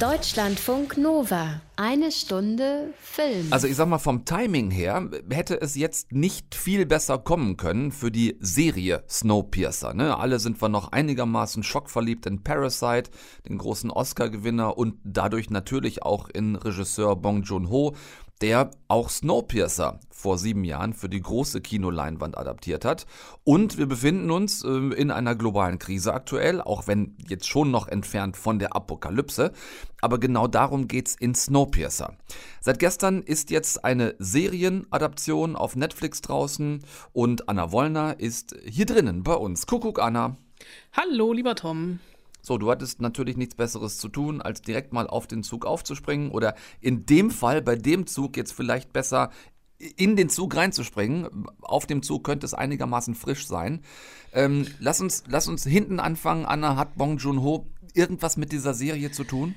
Deutschlandfunk 0.00 0.96
Nova. 0.96 1.60
Eine 1.76 2.10
Stunde 2.10 2.92
Film. 3.00 3.46
Also 3.50 3.68
ich 3.68 3.76
sag 3.76 3.88
mal, 3.88 3.98
vom 3.98 4.24
Timing 4.24 4.70
her 4.72 5.08
hätte 5.30 5.60
es 5.60 5.76
jetzt 5.76 6.12
nicht 6.12 6.54
viel 6.56 6.84
besser 6.84 7.18
kommen 7.18 7.56
können 7.56 7.92
für 7.92 8.10
die 8.10 8.36
Serie 8.40 9.04
Snowpiercer. 9.08 9.94
Ne? 9.94 10.16
Alle 10.18 10.40
sind 10.40 10.60
wir 10.60 10.68
noch 10.68 10.90
einigermaßen 10.90 11.62
schockverliebt 11.62 12.26
in 12.26 12.42
Parasite, 12.42 13.10
den 13.48 13.58
großen 13.58 13.90
Oscar-Gewinner 13.90 14.76
und 14.76 14.96
dadurch 15.04 15.50
natürlich 15.50 16.02
auch 16.02 16.28
in 16.28 16.56
Regisseur 16.56 17.14
Bong 17.14 17.42
Joon-ho, 17.42 17.94
der 18.40 18.70
auch 18.88 19.10
Snowpiercer 19.10 20.00
vor 20.10 20.38
sieben 20.38 20.64
Jahren 20.64 20.94
für 20.94 21.08
die 21.08 21.20
große 21.20 21.60
Kinoleinwand 21.60 22.38
adaptiert 22.38 22.84
hat. 22.84 23.06
Und 23.44 23.78
wir 23.78 23.86
befinden 23.86 24.30
uns 24.30 24.64
äh, 24.64 24.68
in 24.68 25.10
einer 25.10 25.34
globalen 25.34 25.78
Krise 25.78 26.14
aktuell, 26.14 26.60
auch 26.60 26.86
wenn 26.86 27.16
jetzt 27.28 27.46
schon 27.46 27.70
noch 27.70 27.88
entfernt 27.88 28.36
von 28.36 28.58
der 28.58 28.74
Apokalypse. 28.74 29.52
Aber 30.00 30.18
genau 30.18 30.46
darum 30.46 30.88
geht's 30.88 31.14
in 31.14 31.34
Snowpiercer. 31.34 32.16
Seit 32.60 32.78
gestern 32.78 33.22
ist 33.22 33.50
jetzt 33.50 33.84
eine 33.84 34.14
Serienadaption 34.18 35.56
auf 35.56 35.76
Netflix 35.76 36.22
draußen 36.22 36.84
und 37.12 37.48
Anna 37.48 37.70
Wollner 37.70 38.18
ist 38.18 38.56
hier 38.64 38.86
drinnen 38.86 39.22
bei 39.22 39.34
uns. 39.34 39.66
Kuckuck, 39.66 40.00
Anna. 40.00 40.36
Hallo, 40.92 41.32
lieber 41.32 41.54
Tom. 41.54 42.00
So, 42.44 42.58
du 42.58 42.70
hattest 42.70 43.00
natürlich 43.00 43.38
nichts 43.38 43.54
Besseres 43.54 43.96
zu 43.96 44.08
tun, 44.08 44.42
als 44.42 44.60
direkt 44.60 44.92
mal 44.92 45.06
auf 45.06 45.26
den 45.26 45.42
Zug 45.42 45.64
aufzuspringen 45.64 46.30
oder 46.30 46.54
in 46.80 47.06
dem 47.06 47.30
Fall 47.30 47.62
bei 47.62 47.74
dem 47.74 48.06
Zug 48.06 48.36
jetzt 48.36 48.52
vielleicht 48.52 48.92
besser 48.92 49.30
in 49.78 50.14
den 50.14 50.28
Zug 50.28 50.54
reinzuspringen. 50.54 51.46
Auf 51.62 51.86
dem 51.86 52.02
Zug 52.02 52.22
könnte 52.22 52.44
es 52.44 52.52
einigermaßen 52.52 53.14
frisch 53.14 53.46
sein. 53.46 53.80
Ähm, 54.32 54.66
lass, 54.78 55.00
uns, 55.00 55.24
lass 55.26 55.48
uns 55.48 55.64
hinten 55.64 56.00
anfangen. 56.00 56.44
Anna, 56.44 56.76
hat 56.76 56.96
Bong 56.96 57.16
Joon-ho 57.16 57.66
irgendwas 57.94 58.36
mit 58.36 58.52
dieser 58.52 58.74
Serie 58.74 59.10
zu 59.10 59.24
tun? 59.24 59.54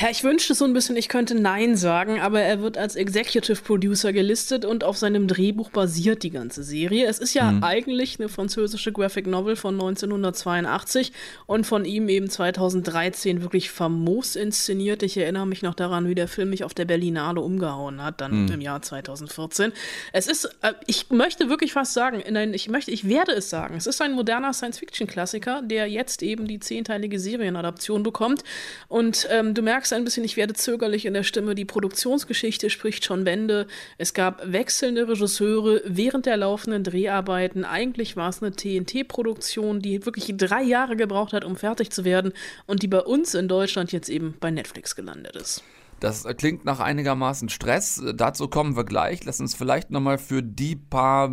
Ja, 0.00 0.10
ich 0.10 0.24
wünschte 0.24 0.54
so 0.54 0.64
ein 0.64 0.72
bisschen, 0.72 0.96
ich 0.96 1.08
könnte 1.08 1.34
Nein 1.34 1.76
sagen, 1.76 2.20
aber 2.20 2.42
er 2.42 2.60
wird 2.60 2.76
als 2.76 2.96
Executive 2.96 3.62
Producer 3.62 4.12
gelistet 4.12 4.64
und 4.64 4.84
auf 4.84 4.98
seinem 4.98 5.26
Drehbuch 5.28 5.70
basiert 5.70 6.22
die 6.22 6.30
ganze 6.30 6.64
Serie. 6.64 7.06
Es 7.06 7.18
ist 7.18 7.34
ja 7.34 7.50
mhm. 7.50 7.62
eigentlich 7.62 8.18
eine 8.18 8.28
französische 8.28 8.92
Graphic 8.92 9.26
Novel 9.26 9.56
von 9.56 9.74
1982 9.74 11.12
und 11.46 11.66
von 11.66 11.84
ihm 11.84 12.08
eben 12.08 12.28
2013 12.28 13.42
wirklich 13.42 13.70
famos 13.70 14.36
inszeniert. 14.36 15.02
Ich 15.02 15.16
erinnere 15.16 15.46
mich 15.46 15.62
noch 15.62 15.74
daran, 15.74 16.08
wie 16.08 16.14
der 16.14 16.28
Film 16.28 16.50
mich 16.50 16.64
auf 16.64 16.74
der 16.74 16.84
Berlinale 16.84 17.40
umgehauen 17.40 18.02
hat, 18.02 18.20
dann 18.20 18.44
mhm. 18.44 18.52
im 18.52 18.60
Jahr 18.60 18.82
2014. 18.82 19.72
Es 20.12 20.26
ist, 20.26 20.46
äh, 20.62 20.74
ich 20.86 21.10
möchte 21.10 21.48
wirklich 21.48 21.72
fast 21.72 21.94
sagen, 21.94 22.22
nein, 22.28 22.52
ich 22.52 22.68
möchte, 22.68 22.90
ich 22.90 23.08
werde 23.08 23.32
es 23.32 23.48
sagen, 23.48 23.76
es 23.76 23.86
ist 23.86 24.02
ein 24.02 24.12
moderner 24.12 24.52
Science-Fiction-Klassiker, 24.52 25.62
der 25.62 25.86
jetzt 25.86 26.22
eben 26.22 26.46
die 26.46 26.58
zehnteilige 26.58 27.18
Serienadaption 27.18 28.02
bekommt 28.02 28.42
und 28.88 29.26
ähm, 29.30 29.54
du 29.54 29.62
merkst, 29.62 29.75
merkst 29.76 29.92
ein 29.92 30.04
bisschen, 30.04 30.24
ich 30.24 30.38
werde 30.38 30.54
zögerlich 30.54 31.04
in 31.04 31.12
der 31.12 31.22
Stimme. 31.22 31.54
Die 31.54 31.66
Produktionsgeschichte 31.66 32.70
spricht 32.70 33.04
schon 33.04 33.26
Wände. 33.26 33.66
Es 33.98 34.14
gab 34.14 34.40
wechselnde 34.50 35.06
Regisseure 35.06 35.82
während 35.84 36.24
der 36.24 36.38
laufenden 36.38 36.82
Dreharbeiten. 36.82 37.62
Eigentlich 37.62 38.16
war 38.16 38.30
es 38.30 38.42
eine 38.42 38.52
TNT-Produktion, 38.52 39.80
die 39.80 40.06
wirklich 40.06 40.32
drei 40.34 40.62
Jahre 40.62 40.96
gebraucht 40.96 41.34
hat, 41.34 41.44
um 41.44 41.56
fertig 41.56 41.90
zu 41.90 42.06
werden 42.06 42.32
und 42.66 42.82
die 42.82 42.88
bei 42.88 43.00
uns 43.00 43.34
in 43.34 43.48
Deutschland 43.48 43.92
jetzt 43.92 44.08
eben 44.08 44.34
bei 44.40 44.50
Netflix 44.50 44.96
gelandet 44.96 45.36
ist. 45.36 45.62
Das 46.00 46.24
klingt 46.38 46.64
nach 46.64 46.80
einigermaßen 46.80 47.50
Stress. 47.50 48.02
Dazu 48.14 48.48
kommen 48.48 48.76
wir 48.76 48.84
gleich. 48.84 49.24
Lass 49.24 49.40
uns 49.40 49.54
vielleicht 49.54 49.90
nochmal 49.90 50.16
für 50.16 50.42
die 50.42 50.76
paar 50.76 51.30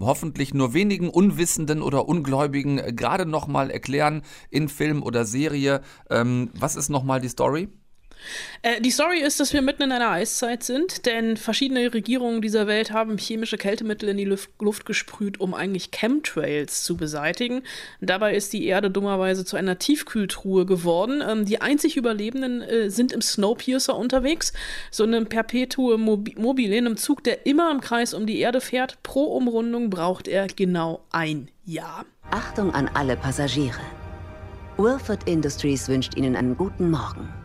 hoffentlich 0.00 0.54
nur 0.54 0.72
wenigen 0.72 1.10
Unwissenden 1.10 1.82
oder 1.82 2.08
Ungläubigen 2.08 2.96
gerade 2.96 3.26
nochmal 3.26 3.70
erklären 3.70 4.22
in 4.48 4.70
Film 4.70 5.02
oder 5.02 5.26
Serie. 5.26 5.82
Ähm, 6.08 6.50
was 6.58 6.76
ist 6.76 6.88
nochmal 6.88 7.20
die 7.20 7.28
Story? 7.28 7.68
Äh, 8.62 8.80
die 8.80 8.90
Story 8.90 9.20
ist, 9.20 9.40
dass 9.40 9.52
wir 9.52 9.62
mitten 9.62 9.82
in 9.82 9.92
einer 9.92 10.10
Eiszeit 10.10 10.62
sind, 10.62 11.06
denn 11.06 11.36
verschiedene 11.36 11.92
Regierungen 11.92 12.42
dieser 12.42 12.66
Welt 12.66 12.92
haben 12.92 13.18
chemische 13.18 13.56
Kältemittel 13.56 14.08
in 14.08 14.16
die 14.16 14.24
Luft, 14.24 14.50
Luft 14.60 14.86
gesprüht, 14.86 15.40
um 15.40 15.54
eigentlich 15.54 15.90
Chemtrails 15.90 16.82
zu 16.84 16.96
beseitigen. 16.96 17.62
Dabei 18.00 18.34
ist 18.34 18.52
die 18.52 18.66
Erde 18.66 18.90
dummerweise 18.90 19.44
zu 19.44 19.56
einer 19.56 19.78
Tiefkühltruhe 19.78 20.66
geworden. 20.66 21.22
Ähm, 21.26 21.44
die 21.44 21.60
einzig 21.60 21.96
Überlebenden 21.96 22.62
äh, 22.62 22.90
sind 22.90 23.12
im 23.12 23.22
Snowpiercer 23.22 23.96
unterwegs, 23.96 24.52
so 24.90 25.04
einem 25.04 25.26
Perpetue 25.26 25.98
mobile, 25.98 26.76
in 26.76 26.86
einem 26.86 26.96
Zug, 26.96 27.24
der 27.24 27.46
immer 27.46 27.70
im 27.70 27.80
Kreis 27.80 28.14
um 28.14 28.26
die 28.26 28.38
Erde 28.38 28.60
fährt. 28.60 29.02
Pro 29.02 29.24
Umrundung 29.24 29.90
braucht 29.90 30.28
er 30.28 30.46
genau 30.46 31.04
ein 31.10 31.48
Jahr. 31.64 32.04
Achtung 32.30 32.72
an 32.74 32.88
alle 32.94 33.16
Passagiere. 33.16 33.80
Wilford 34.78 35.28
Industries 35.28 35.88
wünscht 35.88 36.16
Ihnen 36.16 36.34
einen 36.34 36.56
guten 36.56 36.90
Morgen. 36.90 37.41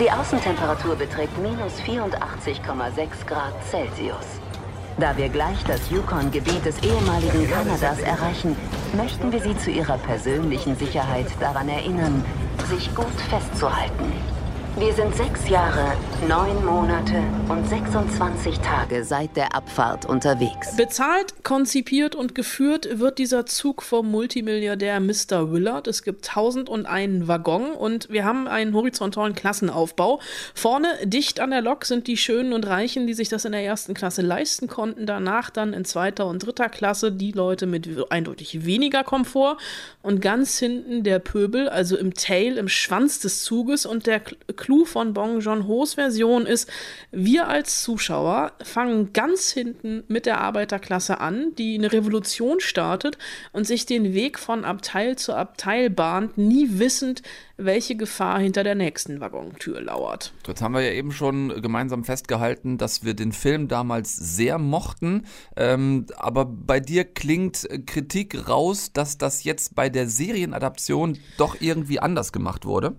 Die 0.00 0.10
Außentemperatur 0.10 0.94
beträgt 0.94 1.36
minus 1.38 1.80
84,6 1.80 3.26
Grad 3.26 3.52
Celsius. 3.68 4.40
Da 4.98 5.16
wir 5.16 5.28
gleich 5.28 5.62
das 5.64 5.90
Yukon-Gebiet 5.90 6.64
des 6.64 6.78
ehemaligen 6.82 7.50
Kanadas 7.50 7.98
erreichen, 8.00 8.56
möchten 8.96 9.32
wir 9.32 9.40
Sie 9.40 9.56
zu 9.58 9.70
Ihrer 9.70 9.98
persönlichen 9.98 10.76
Sicherheit 10.76 11.26
daran 11.40 11.68
erinnern, 11.68 12.24
sich 12.68 12.94
gut 12.94 13.20
festzuhalten. 13.28 14.12
Wir 14.78 14.92
sind 14.92 15.12
sechs 15.16 15.48
Jahre, 15.48 15.96
neun 16.28 16.64
Monate 16.64 17.20
und 17.48 17.68
26 17.68 18.60
Tage 18.60 19.02
seit 19.02 19.36
der 19.36 19.56
Abfahrt 19.56 20.06
unterwegs. 20.06 20.76
Bezahlt, 20.76 21.42
konzipiert 21.42 22.14
und 22.14 22.36
geführt 22.36 23.00
wird 23.00 23.18
dieser 23.18 23.44
Zug 23.44 23.82
vom 23.82 24.08
Multimilliardär 24.08 25.00
Mr. 25.00 25.50
Willard. 25.50 25.88
Es 25.88 26.04
gibt 26.04 26.28
1001 26.28 27.26
Waggon 27.26 27.72
und 27.72 28.08
wir 28.08 28.24
haben 28.24 28.46
einen 28.46 28.72
horizontalen 28.72 29.34
Klassenaufbau. 29.34 30.20
Vorne 30.54 30.86
dicht 31.02 31.40
an 31.40 31.50
der 31.50 31.60
Lok 31.60 31.84
sind 31.84 32.06
die 32.06 32.16
Schönen 32.16 32.52
und 32.52 32.64
Reichen, 32.64 33.08
die 33.08 33.14
sich 33.14 33.28
das 33.28 33.44
in 33.44 33.52
der 33.52 33.64
ersten 33.64 33.94
Klasse 33.94 34.22
leisten 34.22 34.68
konnten. 34.68 35.06
Danach 35.06 35.50
dann 35.50 35.72
in 35.72 35.84
zweiter 35.86 36.28
und 36.28 36.46
dritter 36.46 36.68
Klasse 36.68 37.10
die 37.10 37.32
Leute 37.32 37.66
mit 37.66 37.88
eindeutig 38.12 38.64
weniger 38.64 39.02
Komfort. 39.02 39.56
Und 40.02 40.20
ganz 40.22 40.56
hinten 40.60 41.02
der 41.02 41.18
Pöbel, 41.18 41.68
also 41.68 41.96
im 41.96 42.14
Tail, 42.14 42.58
im 42.58 42.68
Schwanz 42.68 43.18
des 43.18 43.42
Zuges 43.42 43.84
und 43.84 44.06
der 44.06 44.20
Clou 44.68 44.84
von 44.84 45.14
Bong 45.14 45.40
Joon-ho's 45.40 45.94
Version 45.94 46.44
ist, 46.44 46.70
wir 47.10 47.48
als 47.48 47.82
Zuschauer 47.82 48.52
fangen 48.62 49.14
ganz 49.14 49.50
hinten 49.50 50.04
mit 50.08 50.26
der 50.26 50.42
Arbeiterklasse 50.42 51.20
an, 51.20 51.54
die 51.56 51.78
eine 51.78 51.90
Revolution 51.90 52.60
startet 52.60 53.16
und 53.52 53.66
sich 53.66 53.86
den 53.86 54.12
Weg 54.12 54.38
von 54.38 54.66
Abteil 54.66 55.16
zu 55.16 55.34
Abteil 55.34 55.88
bahnt, 55.88 56.36
nie 56.36 56.68
wissend, 56.72 57.22
welche 57.56 57.96
Gefahr 57.96 58.40
hinter 58.40 58.62
der 58.62 58.74
nächsten 58.74 59.20
Waggontür 59.20 59.80
lauert. 59.80 60.34
Jetzt 60.46 60.60
haben 60.60 60.74
wir 60.74 60.82
ja 60.82 60.92
eben 60.92 61.12
schon 61.12 61.62
gemeinsam 61.62 62.04
festgehalten, 62.04 62.76
dass 62.76 63.02
wir 63.02 63.14
den 63.14 63.32
Film 63.32 63.68
damals 63.68 64.14
sehr 64.16 64.58
mochten. 64.58 65.24
Ähm, 65.56 66.04
aber 66.18 66.44
bei 66.44 66.78
dir 66.78 67.04
klingt 67.04 67.66
Kritik 67.86 68.50
raus, 68.50 68.92
dass 68.92 69.16
das 69.16 69.44
jetzt 69.44 69.74
bei 69.74 69.88
der 69.88 70.10
Serienadaption 70.10 71.16
doch 71.38 71.56
irgendwie 71.58 72.00
anders 72.00 72.32
gemacht 72.32 72.66
wurde. 72.66 72.96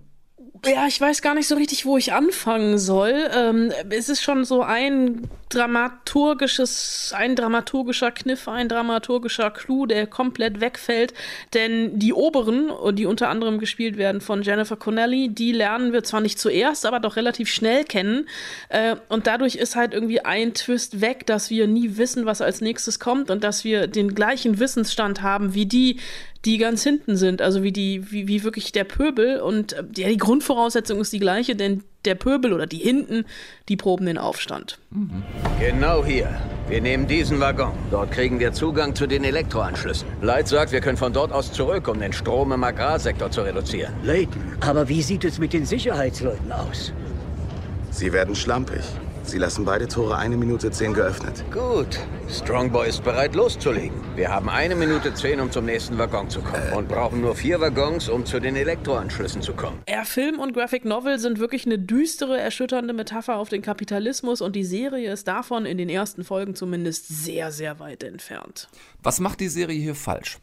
Ja, 0.66 0.86
ich 0.86 1.00
weiß 1.00 1.22
gar 1.22 1.34
nicht 1.34 1.48
so 1.48 1.54
richtig, 1.54 1.86
wo 1.86 1.96
ich 1.96 2.12
anfangen 2.12 2.76
soll. 2.76 3.30
Ähm, 3.34 3.72
es 3.88 4.10
ist 4.10 4.22
schon 4.22 4.44
so 4.44 4.62
ein 4.62 5.26
dramaturgisches, 5.48 7.12
ein 7.16 7.34
dramaturgischer 7.34 8.10
Kniff, 8.10 8.46
ein 8.46 8.68
dramaturgischer 8.68 9.50
Clou, 9.50 9.86
der 9.86 10.06
komplett 10.06 10.60
wegfällt. 10.60 11.14
Denn 11.54 11.98
die 11.98 12.12
Oberen, 12.12 12.70
die 12.94 13.06
unter 13.06 13.28
anderem 13.28 13.58
gespielt 13.58 13.96
werden 13.96 14.20
von 14.20 14.42
Jennifer 14.42 14.76
Connelly, 14.76 15.30
die 15.30 15.52
lernen 15.52 15.92
wir 15.94 16.04
zwar 16.04 16.20
nicht 16.20 16.38
zuerst, 16.38 16.84
aber 16.84 17.00
doch 17.00 17.16
relativ 17.16 17.48
schnell 17.48 17.84
kennen. 17.84 18.28
Äh, 18.68 18.96
und 19.08 19.26
dadurch 19.26 19.56
ist 19.56 19.76
halt 19.76 19.94
irgendwie 19.94 20.20
ein 20.20 20.52
Twist 20.52 21.00
weg, 21.00 21.26
dass 21.26 21.48
wir 21.48 21.66
nie 21.68 21.96
wissen, 21.96 22.26
was 22.26 22.42
als 22.42 22.60
nächstes 22.60 23.00
kommt 23.00 23.30
und 23.30 23.42
dass 23.44 23.64
wir 23.64 23.86
den 23.86 24.14
gleichen 24.14 24.58
Wissensstand 24.58 25.22
haben 25.22 25.54
wie 25.54 25.66
die, 25.66 25.98
die 26.44 26.58
ganz 26.58 26.82
hinten 26.82 27.16
sind, 27.16 27.42
also 27.42 27.62
wie 27.62 27.72
die, 27.72 28.10
wie, 28.10 28.26
wie 28.26 28.44
wirklich 28.44 28.72
der 28.72 28.84
Pöbel. 28.84 29.40
Und 29.40 29.74
äh, 29.74 29.84
ja, 29.96 30.08
die 30.08 30.16
Grundvoraussetzung 30.16 31.00
ist 31.00 31.12
die 31.12 31.18
gleiche, 31.18 31.54
denn 31.54 31.82
der 32.04 32.14
Pöbel 32.14 32.54
oder 32.54 32.66
die 32.66 32.78
hinten, 32.78 33.26
die 33.68 33.76
proben 33.76 34.06
den 34.06 34.16
Aufstand. 34.16 34.78
Mhm. 34.90 35.22
Genau 35.58 36.04
hier. 36.04 36.28
Wir 36.68 36.80
nehmen 36.80 37.06
diesen 37.06 37.40
Waggon. 37.40 37.72
Dort 37.90 38.12
kriegen 38.12 38.40
wir 38.40 38.52
Zugang 38.52 38.94
zu 38.94 39.06
den 39.06 39.24
Elektroanschlüssen. 39.24 40.08
Light 40.22 40.48
sagt, 40.48 40.72
wir 40.72 40.80
können 40.80 40.96
von 40.96 41.12
dort 41.12 41.32
aus 41.32 41.52
zurück, 41.52 41.88
um 41.88 42.00
den 42.00 42.12
Strom 42.12 42.52
im 42.52 42.64
Agrarsektor 42.64 43.30
zu 43.30 43.42
reduzieren. 43.42 43.92
Layton, 44.02 44.40
aber 44.60 44.88
wie 44.88 45.02
sieht 45.02 45.24
es 45.24 45.38
mit 45.38 45.52
den 45.52 45.66
Sicherheitsleuten 45.66 46.52
aus? 46.52 46.92
Sie 47.90 48.12
werden 48.12 48.34
schlampig. 48.34 48.82
Sie 49.30 49.38
lassen 49.38 49.64
beide 49.64 49.86
Tore 49.86 50.16
eine 50.16 50.36
Minute 50.36 50.72
zehn 50.72 50.92
geöffnet. 50.92 51.44
Gut. 51.52 52.00
Strongboy 52.28 52.88
ist 52.88 53.04
bereit 53.04 53.36
loszulegen. 53.36 53.96
Wir 54.16 54.28
haben 54.28 54.48
eine 54.48 54.74
Minute 54.74 55.14
zehn, 55.14 55.38
um 55.38 55.52
zum 55.52 55.66
nächsten 55.66 55.96
Waggon 55.98 56.28
zu 56.28 56.42
kommen. 56.42 56.72
Und 56.72 56.88
brauchen 56.88 57.20
nur 57.20 57.36
vier 57.36 57.60
Waggons, 57.60 58.08
um 58.08 58.26
zu 58.26 58.40
den 58.40 58.56
Elektroanschlüssen 58.56 59.40
zu 59.40 59.52
kommen. 59.52 59.82
Ja, 59.88 60.02
Film 60.02 60.40
und 60.40 60.52
Graphic 60.52 60.84
Novel 60.84 61.20
sind 61.20 61.38
wirklich 61.38 61.64
eine 61.64 61.78
düstere, 61.78 62.40
erschütternde 62.40 62.92
Metapher 62.92 63.36
auf 63.36 63.48
den 63.48 63.62
Kapitalismus 63.62 64.40
und 64.40 64.56
die 64.56 64.64
Serie 64.64 65.12
ist 65.12 65.28
davon 65.28 65.64
in 65.64 65.78
den 65.78 65.88
ersten 65.88 66.24
Folgen 66.24 66.56
zumindest 66.56 67.06
sehr, 67.06 67.52
sehr 67.52 67.78
weit 67.78 68.02
entfernt. 68.02 68.66
Was 69.00 69.20
macht 69.20 69.38
die 69.38 69.48
Serie 69.48 69.80
hier 69.80 69.94
falsch? 69.94 70.38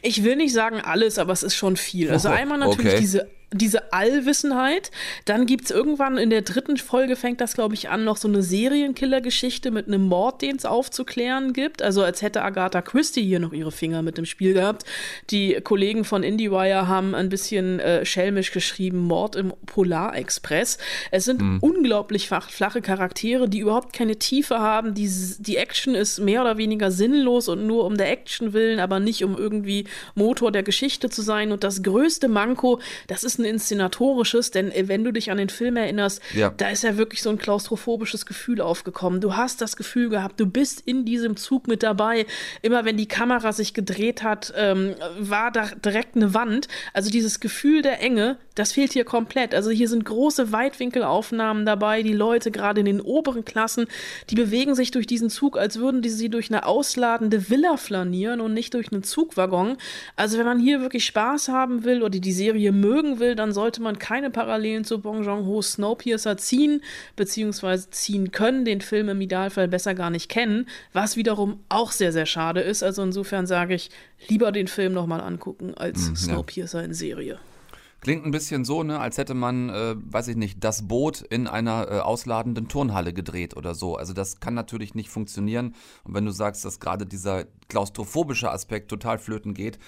Ich 0.00 0.24
will 0.24 0.36
nicht 0.36 0.54
sagen 0.54 0.80
alles, 0.80 1.18
aber 1.18 1.34
es 1.34 1.42
ist 1.42 1.56
schon 1.56 1.76
viel. 1.76 2.10
Also 2.10 2.30
einmal 2.30 2.56
natürlich 2.56 2.92
okay. 2.92 3.00
diese 3.00 3.28
diese 3.52 3.92
Allwissenheit. 3.92 4.90
Dann 5.24 5.46
gibt 5.46 5.64
es 5.64 5.70
irgendwann 5.70 6.18
in 6.18 6.30
der 6.30 6.42
dritten 6.42 6.76
Folge, 6.76 7.16
fängt 7.16 7.40
das, 7.40 7.54
glaube 7.54 7.74
ich, 7.74 7.88
an, 7.88 8.04
noch 8.04 8.18
so 8.18 8.28
eine 8.28 8.42
Serienkiller-Geschichte 8.42 9.70
mit 9.70 9.86
einem 9.86 10.02
Mord, 10.02 10.42
den 10.42 10.56
es 10.56 10.66
aufzuklären 10.66 11.52
gibt. 11.54 11.80
Also 11.80 12.02
als 12.02 12.20
hätte 12.20 12.42
Agatha 12.42 12.82
Christie 12.82 13.24
hier 13.24 13.40
noch 13.40 13.52
ihre 13.52 13.72
Finger 13.72 14.02
mit 14.02 14.18
dem 14.18 14.26
Spiel 14.26 14.52
gehabt. 14.52 14.84
Die 15.30 15.54
Kollegen 15.62 16.04
von 16.04 16.22
IndieWire 16.22 16.88
haben 16.88 17.14
ein 17.14 17.30
bisschen 17.30 17.80
äh, 17.80 18.04
schelmisch 18.04 18.52
geschrieben, 18.52 18.98
Mord 18.98 19.34
im 19.36 19.54
Polarexpress. 19.64 20.76
Es 21.10 21.24
sind 21.24 21.40
mhm. 21.40 21.58
unglaublich 21.60 22.28
flache 22.28 22.82
Charaktere, 22.82 23.48
die 23.48 23.60
überhaupt 23.60 23.94
keine 23.94 24.16
Tiefe 24.16 24.58
haben. 24.58 24.94
Die, 24.94 25.10
die 25.38 25.56
Action 25.56 25.94
ist 25.94 26.18
mehr 26.18 26.42
oder 26.42 26.58
weniger 26.58 26.90
sinnlos 26.90 27.48
und 27.48 27.66
nur 27.66 27.84
um 27.84 27.96
der 27.96 28.10
Action 28.10 28.52
willen, 28.52 28.78
aber 28.78 29.00
nicht 29.00 29.24
um 29.24 29.38
irgendwie 29.38 29.84
Motor 30.14 30.52
der 30.52 30.62
Geschichte 30.62 31.08
zu 31.08 31.22
sein. 31.22 31.50
Und 31.50 31.64
das 31.64 31.82
größte 31.82 32.28
Manko, 32.28 32.80
das 33.06 33.24
ist 33.24 33.37
ein 33.38 33.44
inszenatorisches, 33.44 34.50
denn 34.50 34.70
äh, 34.70 34.88
wenn 34.88 35.04
du 35.04 35.12
dich 35.12 35.30
an 35.30 35.38
den 35.38 35.48
Film 35.48 35.76
erinnerst, 35.76 36.20
ja. 36.34 36.52
da 36.56 36.68
ist 36.70 36.84
ja 36.84 36.96
wirklich 36.96 37.22
so 37.22 37.30
ein 37.30 37.38
klaustrophobisches 37.38 38.26
Gefühl 38.26 38.60
aufgekommen. 38.60 39.20
Du 39.20 39.36
hast 39.36 39.60
das 39.60 39.76
Gefühl 39.76 40.08
gehabt, 40.08 40.40
du 40.40 40.46
bist 40.46 40.82
in 40.84 41.04
diesem 41.04 41.36
Zug 41.36 41.68
mit 41.68 41.82
dabei. 41.82 42.26
Immer 42.62 42.84
wenn 42.84 42.96
die 42.96 43.08
Kamera 43.08 43.52
sich 43.52 43.74
gedreht 43.74 44.22
hat, 44.22 44.52
ähm, 44.56 44.94
war 45.18 45.50
da 45.50 45.66
direkt 45.84 46.16
eine 46.16 46.34
Wand. 46.34 46.68
Also 46.92 47.10
dieses 47.10 47.40
Gefühl 47.40 47.82
der 47.82 48.00
Enge, 48.00 48.36
das 48.54 48.72
fehlt 48.72 48.92
hier 48.92 49.04
komplett. 49.04 49.54
Also 49.54 49.70
hier 49.70 49.88
sind 49.88 50.04
große 50.04 50.52
Weitwinkelaufnahmen 50.52 51.64
dabei. 51.64 52.02
Die 52.02 52.12
Leute 52.12 52.50
gerade 52.50 52.80
in 52.80 52.86
den 52.86 53.00
oberen 53.00 53.44
Klassen, 53.44 53.86
die 54.30 54.34
bewegen 54.34 54.74
sich 54.74 54.90
durch 54.90 55.06
diesen 55.06 55.30
Zug, 55.30 55.56
als 55.56 55.78
würden 55.78 56.02
die 56.02 56.08
sie 56.08 56.28
durch 56.28 56.50
eine 56.50 56.66
ausladende 56.66 57.50
Villa 57.50 57.76
flanieren 57.76 58.40
und 58.40 58.54
nicht 58.54 58.74
durch 58.74 58.92
einen 58.92 59.02
Zugwaggon. 59.02 59.76
Also 60.16 60.38
wenn 60.38 60.46
man 60.46 60.58
hier 60.58 60.80
wirklich 60.80 61.04
Spaß 61.04 61.48
haben 61.48 61.84
will 61.84 62.02
oder 62.02 62.18
die 62.18 62.32
Serie 62.32 62.72
mögen 62.72 63.20
will, 63.20 63.27
will, 63.28 63.36
dann 63.36 63.52
sollte 63.52 63.82
man 63.82 63.98
keine 63.98 64.30
Parallelen 64.30 64.84
zu 64.84 65.00
Bong 65.00 65.22
Joon-ho's 65.22 65.72
Snowpiercer 65.72 66.36
ziehen, 66.38 66.82
beziehungsweise 67.14 67.90
ziehen 67.90 68.32
können, 68.32 68.64
den 68.64 68.80
Film 68.80 69.08
im 69.08 69.20
Idealfall 69.20 69.68
besser 69.68 69.94
gar 69.94 70.10
nicht 70.10 70.28
kennen, 70.28 70.66
was 70.92 71.16
wiederum 71.16 71.60
auch 71.68 71.92
sehr, 71.92 72.12
sehr 72.12 72.26
schade 72.26 72.60
ist. 72.60 72.82
Also 72.82 73.02
insofern 73.02 73.46
sage 73.46 73.74
ich, 73.74 73.90
lieber 74.28 74.50
den 74.50 74.68
Film 74.68 74.92
nochmal 74.92 75.20
angucken 75.20 75.74
als 75.76 76.08
mhm, 76.08 76.16
Snowpiercer 76.16 76.80
ja. 76.80 76.84
in 76.86 76.94
Serie. 76.94 77.38
Klingt 78.00 78.24
ein 78.24 78.30
bisschen 78.30 78.64
so, 78.64 78.84
ne, 78.84 79.00
als 79.00 79.18
hätte 79.18 79.34
man, 79.34 79.70
äh, 79.70 79.96
weiß 79.96 80.28
ich 80.28 80.36
nicht, 80.36 80.62
das 80.62 80.86
Boot 80.86 81.20
in 81.20 81.48
einer 81.48 81.90
äh, 81.90 81.98
ausladenden 81.98 82.68
Turnhalle 82.68 83.12
gedreht 83.12 83.56
oder 83.56 83.74
so. 83.74 83.96
Also 83.96 84.12
das 84.12 84.38
kann 84.38 84.54
natürlich 84.54 84.94
nicht 84.94 85.10
funktionieren. 85.10 85.74
Und 86.04 86.14
wenn 86.14 86.24
du 86.24 86.30
sagst, 86.30 86.64
dass 86.64 86.78
gerade 86.78 87.06
dieser 87.06 87.46
klaustrophobische 87.68 88.52
Aspekt 88.52 88.88
total 88.88 89.18
flöten 89.18 89.52
geht, 89.52 89.80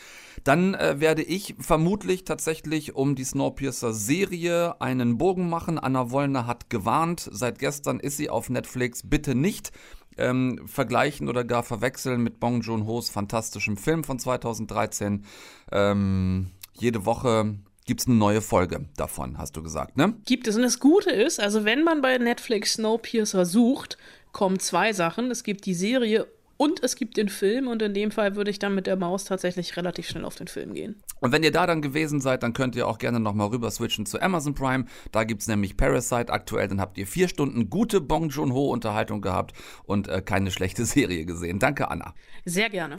dann 0.42 0.74
äh, 0.74 0.98
werde 0.98 1.22
ich 1.22 1.54
vermutlich 1.60 2.24
tatsächlich 2.24 2.96
um 2.96 3.14
die 3.14 3.24
Snowpiercer-Serie 3.24 4.80
einen 4.80 5.16
Bogen 5.16 5.48
machen. 5.48 5.78
Anna 5.78 6.10
Wollner 6.10 6.48
hat 6.48 6.68
gewarnt, 6.68 7.28
seit 7.30 7.60
gestern 7.60 8.00
ist 8.00 8.16
sie 8.16 8.28
auf 8.28 8.50
Netflix. 8.50 9.02
Bitte 9.04 9.36
nicht 9.36 9.70
ähm, 10.18 10.66
vergleichen 10.66 11.28
oder 11.28 11.44
gar 11.44 11.62
verwechseln 11.62 12.22
mit 12.22 12.40
Bong 12.40 12.60
Joon-ho's 12.62 13.08
fantastischem 13.08 13.76
Film 13.76 14.02
von 14.02 14.18
2013. 14.18 15.24
Ähm, 15.70 16.50
jede 16.74 17.06
Woche 17.06 17.54
gibt 17.90 18.03
es 18.03 18.07
eine 18.07 18.14
neue 18.14 18.40
Folge 18.40 18.87
davon, 18.96 19.37
hast 19.37 19.57
du 19.57 19.64
gesagt, 19.64 19.96
ne? 19.96 20.14
Gibt 20.24 20.46
es. 20.46 20.55
Und 20.55 20.62
das 20.62 20.79
Gute 20.79 21.11
ist, 21.11 21.40
also 21.40 21.64
wenn 21.64 21.83
man 21.83 22.03
bei 22.03 22.16
Netflix 22.18 22.74
Snowpiercer 22.74 23.44
sucht, 23.44 23.98
kommen 24.31 24.61
zwei 24.61 24.92
Sachen. 24.92 25.29
Es 25.33 25.42
gibt 25.42 25.66
die 25.66 25.74
Serie 25.74 26.29
und 26.57 26.85
es 26.85 26.94
gibt 26.94 27.16
den 27.16 27.29
Film 27.29 27.66
und 27.66 27.83
in 27.83 27.92
dem 27.92 28.12
Fall 28.12 28.37
würde 28.37 28.53
ich 28.53 28.61
dann 28.61 28.76
mit 28.76 28.87
der 28.87 28.94
Maus 28.94 29.24
tatsächlich 29.24 29.76
relativ 29.76 30.07
schnell 30.07 30.24
auf 30.24 30.37
den 30.37 30.46
Film 30.46 30.72
gehen. 30.72 31.03
Und 31.18 31.33
wenn 31.33 31.42
ihr 31.42 31.50
da 31.50 31.66
dann 31.66 31.83
gewesen 31.83 32.20
seid, 32.20 32.44
dann 32.44 32.53
könnt 32.53 32.76
ihr 32.76 32.87
auch 32.87 32.98
gerne 32.98 33.18
nochmal 33.18 33.48
rüber 33.48 33.72
switchen 33.72 34.07
zu 34.07 34.22
Amazon 34.22 34.55
Prime. 34.55 34.85
Da 35.11 35.24
gibt 35.24 35.42
es 35.42 35.48
nämlich 35.48 35.76
Parasite 35.76 36.33
aktuell. 36.33 36.68
Dann 36.68 36.81
habt 36.81 36.96
ihr 36.96 37.09
vier 37.09 37.26
Stunden 37.26 37.70
gute 37.70 38.00
Bong 38.00 38.29
Joon-ho 38.29 38.70
Unterhaltung 38.70 39.20
gehabt 39.20 39.53
und 39.83 40.07
äh, 40.07 40.22
keine 40.22 40.53
schlechte 40.53 40.85
Serie 40.85 41.24
gesehen. 41.24 41.59
Danke, 41.59 41.90
Anna. 41.90 42.14
Sehr 42.44 42.70
gerne. 42.70 42.94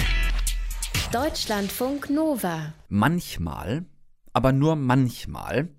Deutschlandfunk 1.14 2.10
Nova. 2.10 2.74
Manchmal 2.90 3.86
aber 4.34 4.52
nur 4.52 4.76
manchmal 4.76 5.70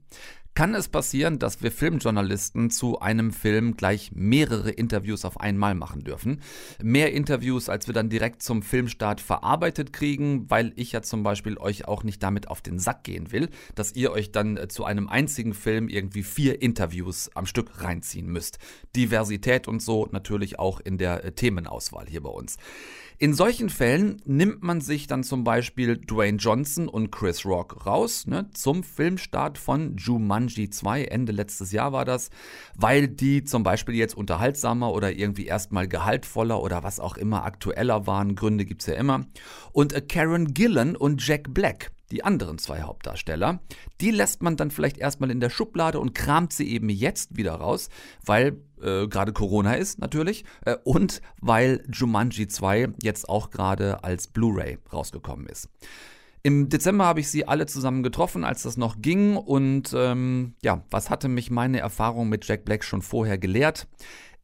kann 0.54 0.74
es 0.74 0.88
passieren, 0.88 1.38
dass 1.38 1.62
wir 1.62 1.72
Filmjournalisten 1.72 2.70
zu 2.70 3.00
einem 3.00 3.32
Film 3.32 3.76
gleich 3.76 4.12
mehrere 4.12 4.70
Interviews 4.70 5.24
auf 5.24 5.40
einmal 5.40 5.74
machen 5.74 6.04
dürfen. 6.04 6.42
Mehr 6.82 7.12
Interviews, 7.12 7.70
als 7.70 7.86
wir 7.86 7.94
dann 7.94 8.10
direkt 8.10 8.42
zum 8.42 8.62
Filmstart 8.62 9.22
verarbeitet 9.22 9.94
kriegen, 9.94 10.50
weil 10.50 10.72
ich 10.76 10.92
ja 10.92 11.00
zum 11.00 11.22
Beispiel 11.22 11.56
euch 11.56 11.88
auch 11.88 12.04
nicht 12.04 12.22
damit 12.22 12.48
auf 12.48 12.60
den 12.60 12.78
Sack 12.78 13.04
gehen 13.04 13.32
will, 13.32 13.48
dass 13.74 13.94
ihr 13.94 14.12
euch 14.12 14.30
dann 14.30 14.58
äh, 14.58 14.68
zu 14.68 14.84
einem 14.84 15.08
einzigen 15.08 15.54
Film 15.54 15.88
irgendwie 15.88 16.22
vier 16.22 16.60
Interviews 16.60 17.30
am 17.34 17.46
Stück 17.46 17.82
reinziehen 17.82 18.26
müsst. 18.26 18.58
Diversität 18.94 19.68
und 19.68 19.80
so 19.80 20.08
natürlich 20.12 20.58
auch 20.58 20.80
in 20.80 20.98
der 20.98 21.24
äh, 21.24 21.32
Themenauswahl 21.32 22.06
hier 22.06 22.22
bei 22.22 22.30
uns. 22.30 22.58
In 23.22 23.35
solchen 23.35 23.70
Fällen 23.70 24.20
nimmt 24.24 24.64
man 24.64 24.80
sich 24.80 25.06
dann 25.06 25.22
zum 25.22 25.44
Beispiel 25.44 25.96
Dwayne 25.96 26.38
Johnson 26.38 26.88
und 26.88 27.12
Chris 27.12 27.44
Rock 27.44 27.87
raus 27.87 28.26
ne, 28.26 28.50
zum 28.52 28.82
Filmstart 28.82 29.58
von 29.58 29.96
Jumanji 29.96 30.42
Jumanji 30.52 30.70
2, 30.70 31.04
Ende 31.04 31.30
letztes 31.30 31.70
Jahr 31.70 31.92
war 31.92 32.04
das, 32.04 32.30
weil 32.74 33.06
die 33.06 33.44
zum 33.44 33.62
Beispiel 33.62 33.94
jetzt 33.94 34.16
unterhaltsamer 34.16 34.92
oder 34.92 35.12
irgendwie 35.12 35.46
erstmal 35.46 35.87
gehaltvoller 35.87 36.61
oder 36.61 36.82
was 36.82 36.98
auch 36.98 37.16
immer 37.16 37.44
aktueller 37.44 38.08
waren. 38.08 38.35
Gründe 38.35 38.64
gibt's 38.64 38.87
ja 38.87 38.94
immer. 38.94 39.24
Und 39.70 39.92
äh, 39.92 40.00
Karen 40.00 40.52
Gillan 40.52 40.96
und 40.96 41.24
Jack 41.24 41.54
Black, 41.54 41.92
die 42.10 42.24
anderen 42.24 42.58
zwei 42.58 42.82
Hauptdarsteller, 42.82 43.60
die 44.00 44.10
lässt 44.10 44.42
man 44.42 44.56
dann 44.56 44.70
vielleicht 44.70 44.98
erstmal 44.98 45.30
in 45.30 45.40
der 45.40 45.50
Schublade 45.50 45.98
und 45.98 46.14
kramt 46.14 46.52
sie 46.52 46.68
eben 46.68 46.88
jetzt 46.88 47.36
wieder 47.36 47.54
raus, 47.54 47.88
weil 48.24 48.60
äh, 48.82 49.08
gerade 49.08 49.32
Corona 49.32 49.74
ist 49.74 49.98
natürlich 49.98 50.44
äh, 50.64 50.76
und 50.84 51.22
weil 51.40 51.84
Jumanji 51.90 52.48
2 52.48 52.88
jetzt 53.02 53.28
auch 53.28 53.50
gerade 53.50 54.04
als 54.04 54.28
Blu-ray 54.28 54.78
rausgekommen 54.92 55.46
ist. 55.46 55.68
Im 56.44 56.68
Dezember 56.68 57.04
habe 57.04 57.20
ich 57.20 57.30
sie 57.30 57.46
alle 57.46 57.66
zusammen 57.66 58.02
getroffen, 58.02 58.42
als 58.42 58.64
das 58.64 58.76
noch 58.76 59.00
ging. 59.00 59.36
Und 59.36 59.92
ähm, 59.94 60.54
ja, 60.62 60.82
was 60.90 61.08
hatte 61.08 61.28
mich 61.28 61.50
meine 61.50 61.78
Erfahrung 61.78 62.28
mit 62.28 62.46
Jack 62.46 62.64
Black 62.64 62.82
schon 62.82 63.00
vorher 63.00 63.38
gelehrt? 63.38 63.86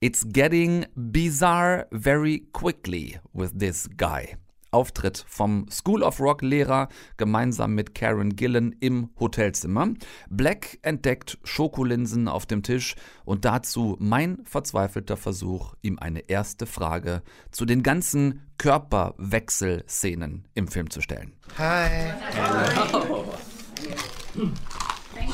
It's 0.01 0.25
getting 0.29 0.87
bizarre 0.95 1.89
very 1.91 2.47
quickly 2.53 3.19
with 3.33 3.51
this 3.59 3.91
guy. 3.97 4.37
Auftritt 4.71 5.25
vom 5.29 5.67
School 5.71 6.03
of 6.03 6.21
Rock 6.21 6.43
Lehrer 6.43 6.89
gemeinsam 7.17 7.75
mit 7.75 7.95
Karen 7.95 8.37
Gillen 8.37 8.77
im 8.81 9.11
Hotelzimmer. 9.19 9.89
Black 10.29 10.79
entdeckt 10.83 11.39
Schokolinsen 11.45 12.29
auf 12.29 12.47
dem 12.47 12.63
Tisch 12.63 12.95
und 13.25 13.45
dazu 13.45 13.97
mein 13.99 14.39
verzweifelter 14.45 15.17
Versuch, 15.17 15.75
ihm 15.83 15.99
eine 15.99 16.21
erste 16.29 16.67
Frage 16.67 17.23
zu 17.51 17.65
den 17.65 17.83
ganzen 17.83 18.43
Körperwechselszenen 18.59 20.45
im 20.55 20.69
Film 20.69 20.91
zu 20.91 21.01
stellen. 21.01 21.33
Hi. 21.57 22.13
Hello. 22.33 23.25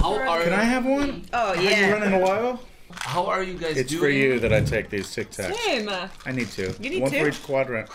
How 0.01 0.17
are 0.19 0.45
Can 0.45 0.53
I 0.53 0.65
have 0.65 0.87
one? 0.87 1.23
Oh, 1.33 1.55
Have 1.55 1.63
yeah. 1.63 1.87
you 1.89 1.93
run 1.95 2.03
in 2.03 2.15
a 2.15 2.19
while? 2.21 2.59
How 2.91 3.27
are 3.27 3.43
you 3.43 3.55
guys 3.59 3.77
It's 3.77 3.91
doing? 3.91 4.01
for 4.01 4.09
you 4.09 4.39
that 4.41 4.53
I 4.53 4.61
take 4.61 4.89
these 4.89 5.11
Tic 5.13 5.31
Tacs. 5.31 5.55
Same. 5.67 5.89
I 6.27 6.33
need 6.33 6.49
two. 6.51 6.73
You 6.81 6.91
need 6.91 7.03
one 7.03 7.11
two? 7.11 7.19
for 7.21 7.29
each 7.29 7.43
quadrant. 7.43 7.89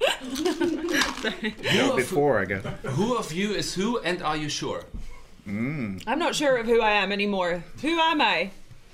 Who 0.20 1.76
No, 1.76 1.90
of- 1.90 1.96
before 1.96 2.40
I 2.40 2.44
guess. 2.44 2.64
Who 2.84 3.16
of 3.16 3.32
you 3.32 3.52
is 3.52 3.74
who, 3.74 3.98
and 4.00 4.22
are 4.22 4.36
you 4.36 4.48
sure? 4.48 4.84
Mm. 5.46 6.02
I'm 6.06 6.18
not 6.18 6.34
sure 6.34 6.56
of 6.56 6.66
who 6.66 6.80
I 6.80 6.92
am 6.92 7.12
anymore. 7.12 7.62
Who 7.82 7.98
am 7.98 8.20
I? 8.20 8.50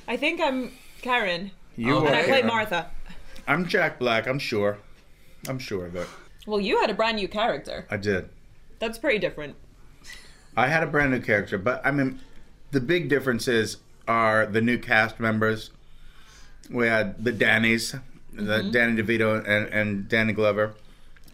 I 0.09 0.16
think 0.16 0.40
I'm 0.40 0.73
Karen. 1.03 1.51
You 1.77 1.99
and 1.99 2.07
are 2.09 2.14
I 2.14 2.23
play 2.23 2.27
Karen. 2.27 2.47
Martha. 2.47 2.90
I'm 3.47 3.66
Jack 3.66 3.99
Black. 3.99 4.27
I'm 4.27 4.38
sure. 4.38 4.79
I'm 5.49 5.59
sure 5.59 5.87
of 5.87 5.97
it. 5.97 6.09
Well, 6.47 6.61
you 6.61 6.81
had 6.81 6.90
a 6.90 6.95
brand 6.95 7.16
new 7.16 7.29
character. 7.29 7.87
I 7.90 7.97
did. 7.97 8.29
That's 8.79 8.99
pretty 8.99 9.19
different. 9.19 9.57
I 10.57 10.69
had 10.69 10.83
a 10.83 10.87
brand 10.87 11.11
new 11.12 11.21
character, 11.21 11.59
but 11.59 11.85
I 11.85 11.90
mean, 11.90 12.21
the 12.71 12.81
big 12.81 13.09
differences 13.09 13.79
are 14.09 14.47
the 14.47 14.61
new 14.61 14.79
cast 14.79 15.21
members. 15.21 15.71
We 16.71 16.87
had 16.87 17.23
the 17.23 17.33
Dannies, 17.33 18.01
the 18.33 18.42
Mhm. 18.62 18.73
Danny 18.73 19.03
DeVito 19.03 19.38
and, 19.47 19.69
and 19.73 20.09
Danny 20.09 20.33
Glover, 20.33 20.75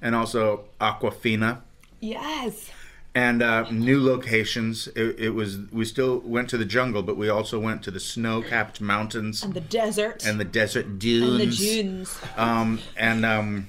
and 0.03 0.15
also 0.15 0.65
Aquafina. 0.81 1.61
Yes. 2.01 2.71
and 3.15 3.43
uh, 3.43 3.71
new 3.71 4.01
locations. 4.03 4.88
It, 4.97 5.17
it 5.19 5.31
was 5.31 5.59
we 5.71 5.85
still 5.85 6.21
went 6.25 6.49
to 6.51 6.59
the 6.59 6.65
jungle, 6.65 7.03
but 7.03 7.17
we 7.17 7.29
also 7.29 7.59
went 7.61 7.83
to 7.85 7.91
the 7.91 8.01
snow-capped 8.01 8.81
mountains 8.81 9.43
And 9.45 9.55
the 9.55 9.61
desert. 9.61 10.25
and 10.27 10.41
the 10.41 10.45
desert 10.47 10.99
dunes. 10.99 11.31
And 11.31 11.41
the 11.41 11.57
dunes. 11.57 12.19
Um, 12.37 12.79
and 12.97 13.25
um, 13.25 13.69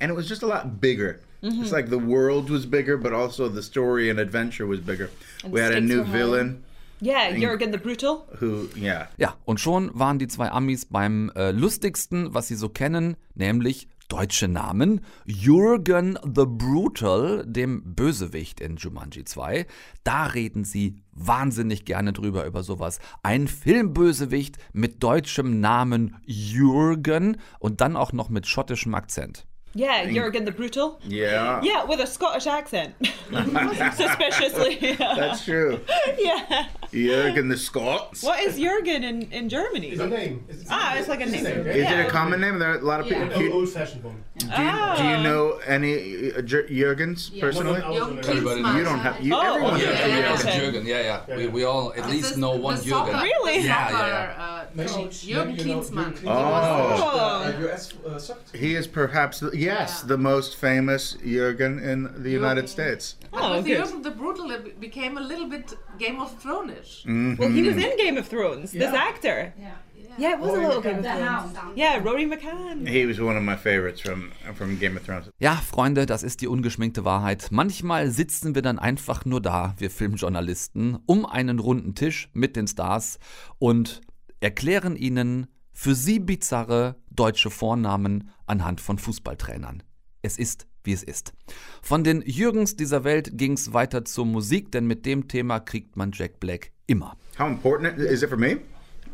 and 0.00 0.10
it 0.10 0.14
was 0.14 0.28
just 0.28 0.42
a 0.42 0.46
lot 0.46 0.80
bigger. 0.80 1.20
Mhm. 1.42 1.60
It's 1.62 1.72
like 1.72 1.90
the 1.90 1.98
world 1.98 2.48
was 2.48 2.64
bigger, 2.66 2.96
but 2.96 3.12
also 3.12 3.48
the 3.48 3.62
story 3.62 4.08
and 4.10 4.18
adventure 4.18 4.66
was 4.66 4.80
bigger. 4.80 5.10
And 5.44 5.52
we 5.52 5.60
had 5.60 5.72
a 5.74 5.80
new 5.80 6.02
villain 6.04 6.62
Yeah, 7.00 7.28
And- 7.28 7.42
Jurgen 7.42 7.72
the 7.72 7.78
Brutal. 7.78 8.26
who, 8.40 8.70
yeah, 8.74 9.08
Ja, 9.18 9.34
und 9.44 9.60
schon 9.60 9.90
waren 9.92 10.18
die 10.18 10.28
zwei 10.28 10.48
Amis 10.50 10.86
beim 10.86 11.30
äh, 11.36 11.50
lustigsten, 11.50 12.32
was 12.32 12.48
sie 12.48 12.54
so 12.56 12.70
kennen, 12.70 13.16
nämlich 13.34 13.86
deutsche 14.08 14.48
Namen. 14.48 15.00
Jürgen 15.24 16.18
the 16.22 16.44
Brutal, 16.46 17.44
dem 17.46 17.94
Bösewicht 17.94 18.60
in 18.60 18.76
Jumanji 18.76 19.24
2. 19.24 19.66
Da 20.04 20.26
reden 20.26 20.64
sie 20.64 21.02
wahnsinnig 21.12 21.84
gerne 21.84 22.12
drüber, 22.12 22.46
über 22.46 22.62
sowas. 22.62 22.98
Ein 23.22 23.48
Filmbösewicht 23.48 24.58
mit 24.72 25.02
deutschem 25.02 25.60
Namen 25.60 26.16
Jürgen 26.24 27.38
und 27.58 27.80
dann 27.80 27.96
auch 27.96 28.12
noch 28.12 28.28
mit 28.28 28.46
schottischem 28.46 28.94
Akzent. 28.94 29.46
Yeah, 29.74 30.04
Think- 30.04 30.14
Jurgen 30.16 30.44
the 30.46 30.52
Brutal. 30.52 30.98
yeah. 31.04 31.60
Yeah, 31.62 31.84
with 31.84 32.00
a 32.00 32.06
Scottish 32.06 32.46
accent. 32.46 32.94
Suspiciously. 33.30 34.94
That's 34.98 35.44
true. 35.44 35.80
yeah. 36.18 36.68
Jürgen 36.92 37.50
the 37.50 37.56
Scots. 37.58 38.22
What 38.22 38.40
is 38.40 38.58
Jurgen 38.58 39.04
in, 39.04 39.22
in 39.32 39.48
Germany? 39.50 39.88
It's 39.90 40.00
a 40.00 40.06
name. 40.06 40.46
ah, 40.70 40.94
it's 40.96 41.08
like 41.08 41.20
a 41.20 41.26
name. 41.26 41.44
Is 41.44 41.90
it 41.90 42.06
a 42.06 42.08
common 42.08 42.40
name? 42.40 42.58
There 42.58 42.70
are 42.70 42.78
a 42.78 42.84
lot 42.84 43.00
of 43.00 43.06
people. 43.06 43.26
Yeah. 43.26 43.36
Do 43.36 43.44
you, 43.44 43.52
Old-fashioned 43.52 44.02
one. 44.04 44.24
do 44.38 44.46
you, 44.46 44.52
do 44.96 45.04
you 45.04 45.22
know 45.22 45.58
any 45.66 46.32
uh, 46.32 46.40
Jur- 46.42 46.68
Jürgens 46.68 47.30
Yeah. 47.32 47.40
personally? 47.42 47.80
Jürgen 47.80 48.24
Everybody 48.26 48.60
You 48.78 48.84
don't 48.84 48.98
have. 49.00 49.20
You, 49.20 49.34
Oh, 49.34 49.40
everyone 49.56 49.80
yeah, 49.80 49.86
has 49.88 50.04
a 50.04 50.08
yeah, 50.08 50.18
yeah, 50.18 50.36
Jürgen. 50.36 50.72
Jürgen, 50.72 50.86
yeah, 50.86 51.22
yeah. 51.28 51.36
We, 51.36 51.46
we 51.48 51.64
all 51.64 51.92
at 51.94 52.08
least 52.08 52.38
know 52.38 52.52
one 52.56 52.76
the 52.76 52.82
Jürgen. 52.82 52.88
soccer- 52.88 53.22
Really? 53.24 53.58
the 53.62 53.66
Yeah, 53.66 53.90
yeah, 53.90 54.42
Uh, 54.42 54.64
No, 54.74 54.84
coach, 54.86 55.26
Jürgen 55.26 55.58
Klinsmann. 55.58 56.12
Jürgen 56.14 56.18
He 56.20 56.26
was- 56.26 57.00
Oh. 57.02 57.44
Uh, 57.44 57.66
US 57.68 57.92
soccer 58.24 58.40
team. 58.52 58.60
He 58.60 58.74
is 58.76 58.86
perhaps, 58.86 59.40
the, 59.40 59.50
yes, 59.66 60.02
the 60.02 60.16
most 60.16 60.56
famous 60.56 61.16
Jürgen 61.24 61.78
in 61.82 62.08
the 62.22 62.30
United 62.30 62.68
States. 62.68 63.16
Oh, 63.32 63.62
good. 63.62 63.78
Jürgen 63.78 64.02
the 64.02 64.10
Brutal, 64.10 64.50
it 64.50 64.80
became 64.80 65.16
a 65.18 65.20
little 65.20 65.48
bit 65.48 65.74
Game 65.98 66.20
of 66.20 66.30
Thrones-ish. 66.42 67.04
Well, 67.38 67.50
he 67.50 67.62
was 67.62 67.76
in 67.76 67.96
Game 67.98 68.16
of 68.18 68.28
Thrones, 68.28 68.70
this 68.72 68.82
Yeah. 68.92 69.08
actor. 69.08 69.52
Yeah. 69.58 69.74
Yeah, 70.18 70.32
it 70.32 70.40
was 70.40 70.48
Rory 70.52 70.64
a 70.64 70.68
little 70.68 70.82
Game 70.82 70.98
of 71.00 71.04
Thrones. 71.04 71.76
Yeah, 71.76 71.98
Rory 72.02 72.24
McCann. 72.24 72.88
He 72.88 73.04
was 73.06 73.18
one 73.20 73.36
of 73.36 73.42
my 73.42 73.54
favorites 73.56 74.00
from 74.00 74.30
from 74.54 74.78
Game 74.78 74.96
of 74.96 75.04
Thrones. 75.04 75.28
Ja, 75.38 75.56
Freunde, 75.56 76.06
das 76.06 76.22
ist 76.22 76.40
die 76.40 76.48
ungeschminkte 76.48 77.04
Wahrheit. 77.04 77.48
Manchmal 77.50 78.10
sitzen 78.10 78.54
wir 78.54 78.62
dann 78.62 78.78
einfach 78.78 79.26
nur 79.26 79.42
da, 79.42 79.74
wir 79.78 79.90
Filmjournalisten, 79.90 80.98
um 81.04 81.26
einen 81.26 81.58
runden 81.58 81.94
Tisch 81.94 82.30
mit 82.32 82.56
den 82.56 82.66
Stars 82.66 83.18
und 83.58 84.00
erklären 84.40 84.96
ihnen 84.96 85.48
für 85.76 85.94
sie 85.94 86.18
bizarre 86.18 86.96
deutsche 87.10 87.50
Vornamen 87.50 88.30
anhand 88.46 88.80
von 88.80 88.96
Fußballtrainern. 88.98 89.82
Es 90.22 90.38
ist, 90.38 90.66
wie 90.84 90.92
es 90.92 91.02
ist. 91.02 91.34
Von 91.82 92.02
den 92.02 92.22
Jürgens 92.22 92.76
dieser 92.76 93.04
Welt 93.04 93.36
ging's 93.36 93.74
weiter 93.74 94.06
zur 94.06 94.24
Musik, 94.24 94.72
denn 94.72 94.86
mit 94.86 95.04
dem 95.04 95.28
Thema 95.28 95.60
kriegt 95.60 95.94
man 95.96 96.12
Jack 96.14 96.40
Black 96.40 96.70
immer. 96.86 97.18
How 97.38 97.46
important 97.46 97.98
is 97.98 98.22
it 98.22 98.30
for 98.30 98.38
me? 98.38 98.56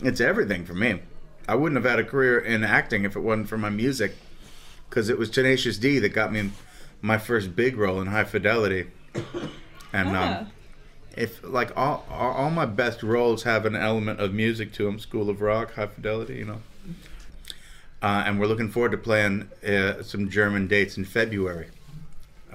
It's 0.04 0.20
everything 0.20 0.64
for 0.64 0.76
me. 0.76 1.00
I 1.48 1.54
wouldn't 1.56 1.74
have 1.82 1.84
had 1.84 1.98
a 1.98 2.08
career 2.08 2.38
in 2.38 2.62
acting 2.62 3.04
if 3.04 3.16
it 3.16 3.22
wasn't 3.22 3.48
for 3.48 3.58
my 3.58 3.68
music, 3.68 4.12
because 4.88 5.10
it 5.10 5.18
was 5.18 5.30
Tenacious 5.32 5.80
D 5.80 5.98
that 5.98 6.14
got 6.14 6.30
me 6.30 6.52
my 7.00 7.18
first 7.18 7.56
big 7.56 7.76
role 7.76 8.00
in 8.00 8.06
High 8.06 8.24
Fidelity, 8.24 8.86
and 9.92 10.16
Ah. 10.16 10.38
um, 10.42 10.46
if 11.16 11.42
like 11.42 11.76
all, 11.76 12.04
all 12.10 12.32
all 12.32 12.50
my 12.50 12.66
best 12.66 13.02
roles 13.02 13.42
have 13.44 13.66
an 13.66 13.76
element 13.76 14.20
of 14.20 14.32
music 14.32 14.72
to 14.74 14.84
them, 14.84 14.98
School 14.98 15.28
of 15.30 15.40
Rock, 15.40 15.74
High 15.74 15.86
Fidelity, 15.86 16.36
you 16.36 16.44
know. 16.44 16.60
Uh, 18.02 18.24
and 18.26 18.40
we're 18.40 18.46
looking 18.46 18.68
forward 18.68 18.90
to 18.92 18.98
playing 18.98 19.48
uh, 19.66 20.02
some 20.02 20.28
German 20.28 20.66
dates 20.66 20.96
in 20.96 21.04
February. 21.04 21.68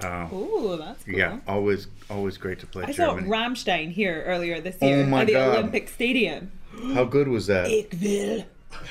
Uh, 0.02 0.28
Ooh, 0.32 0.76
that's 0.78 1.02
cool. 1.04 1.14
Yeah, 1.14 1.38
always 1.46 1.88
always 2.10 2.36
great 2.36 2.60
to 2.60 2.66
play 2.66 2.84
I 2.84 2.92
saw 2.92 3.16
Ramstein 3.16 3.90
here 3.90 4.22
earlier 4.26 4.60
this 4.60 4.76
Oh 4.80 4.86
year 4.86 5.06
my 5.06 5.22
at 5.22 5.26
the 5.26 5.32
God. 5.32 5.58
Olympic 5.58 5.88
Stadium. 5.88 6.52
How 6.94 7.04
good 7.04 7.28
was 7.28 7.46
that? 7.46 7.68
Ik 7.70 7.94
will. 8.00 8.44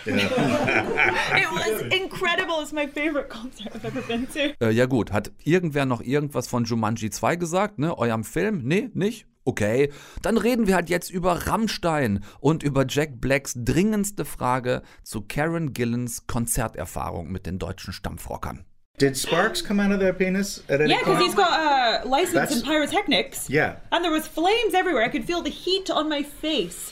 Yeah. 0.06 1.17
It 1.38 1.51
was 1.51 1.82
incredible. 1.93 2.62
It's 2.62 2.73
my 2.73 2.88
favorite 2.88 3.30
concert 3.30 3.73
I've 3.75 3.86
ever 3.86 4.01
been 4.01 4.25
to. 4.27 4.53
Äh, 4.60 4.71
ja 4.71 4.86
gut, 4.86 5.12
hat 5.12 5.32
irgendwer 5.45 5.86
noch 5.86 6.01
irgendwas 6.01 6.47
von 6.47 6.65
Jumanji 6.65 7.10
2 7.12 7.36
gesagt, 7.36 7.77
ne? 7.80 7.97
Eurem 7.97 8.23
Film? 8.23 8.62
Nee, 8.63 8.89
nicht? 8.93 9.25
Okay, 9.48 9.94
dann 10.22 10.38
reden 10.38 10.68
wir 10.68 10.76
halt 10.76 10.90
jetzt 10.90 11.10
über 11.10 11.48
Rammstein 11.48 12.22
und 12.42 12.64
über 12.64 12.86
Jack 12.86 13.22
Blacks 13.22 13.54
dringendste 13.56 14.26
Frage 14.26 14.82
zu 15.04 15.22
Karen 15.22 15.72
Gillens 15.72 16.28
Konzerterfahrung 16.28 17.32
mit 17.32 17.46
den 17.46 17.58
deutschen 17.58 17.94
Stampfrockern. 17.94 18.66
Did 19.00 19.16
sparks 19.18 19.64
come 19.64 19.82
out 19.82 19.94
of 19.94 20.00
their 20.00 20.12
penis 20.12 20.64
at 20.68 20.82
any 20.82 20.90
Yeah, 20.92 21.00
because 21.00 21.24
he's 21.24 21.34
got 21.36 21.52
a 21.52 22.04
license 22.04 22.34
That's- 22.34 22.58
in 22.58 22.62
pyrotechnics. 22.64 23.48
Yeah. 23.48 23.76
And 23.92 24.04
there 24.04 24.12
was 24.12 24.28
flames 24.28 24.74
everywhere. 24.74 25.06
I 25.06 25.10
could 25.10 25.24
feel 25.24 25.42
the 25.42 25.50
heat 25.50 25.90
on 25.90 26.10
my 26.10 26.24
face. 26.24 26.92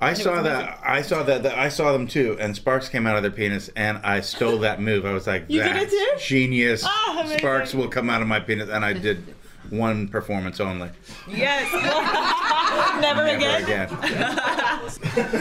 I 0.00 0.14
saw 0.14 0.40
that. 0.42 0.78
I 0.86 1.02
saw 1.02 1.24
that, 1.24 1.42
that. 1.42 1.58
I 1.58 1.68
saw 1.70 1.90
them 1.92 2.06
too, 2.06 2.36
and 2.40 2.54
sparks 2.54 2.88
came 2.88 3.04
out 3.06 3.16
of 3.16 3.22
their 3.22 3.32
penis, 3.32 3.68
and 3.74 3.98
I 4.04 4.20
stole 4.20 4.58
that 4.60 4.80
move. 4.80 5.04
I 5.04 5.12
was 5.12 5.26
like, 5.26 5.46
You 5.48 5.60
did 5.60 5.74
"That's 5.74 5.92
it 5.92 6.18
too? 6.20 6.24
genius! 6.24 6.86
Amazing. 7.10 7.38
sparks 7.38 7.74
will 7.74 7.88
come 7.88 8.08
out 8.08 8.22
of 8.22 8.28
my 8.28 8.38
penis," 8.38 8.70
and 8.70 8.84
I 8.84 8.92
did 8.92 9.34
one 9.70 10.08
performance 10.08 10.60
only. 10.60 10.90
Yes. 11.28 11.68
Never, 13.00 13.24
Never 13.24 13.36
again. 13.36 13.62
again. 13.64 13.88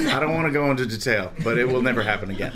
I 0.08 0.20
don't 0.20 0.34
want 0.34 0.48
to 0.48 0.52
go 0.52 0.70
into 0.72 0.86
detail, 0.86 1.32
but 1.44 1.58
it 1.58 1.68
will 1.68 1.82
never 1.82 2.04
happen 2.04 2.30
again. 2.32 2.54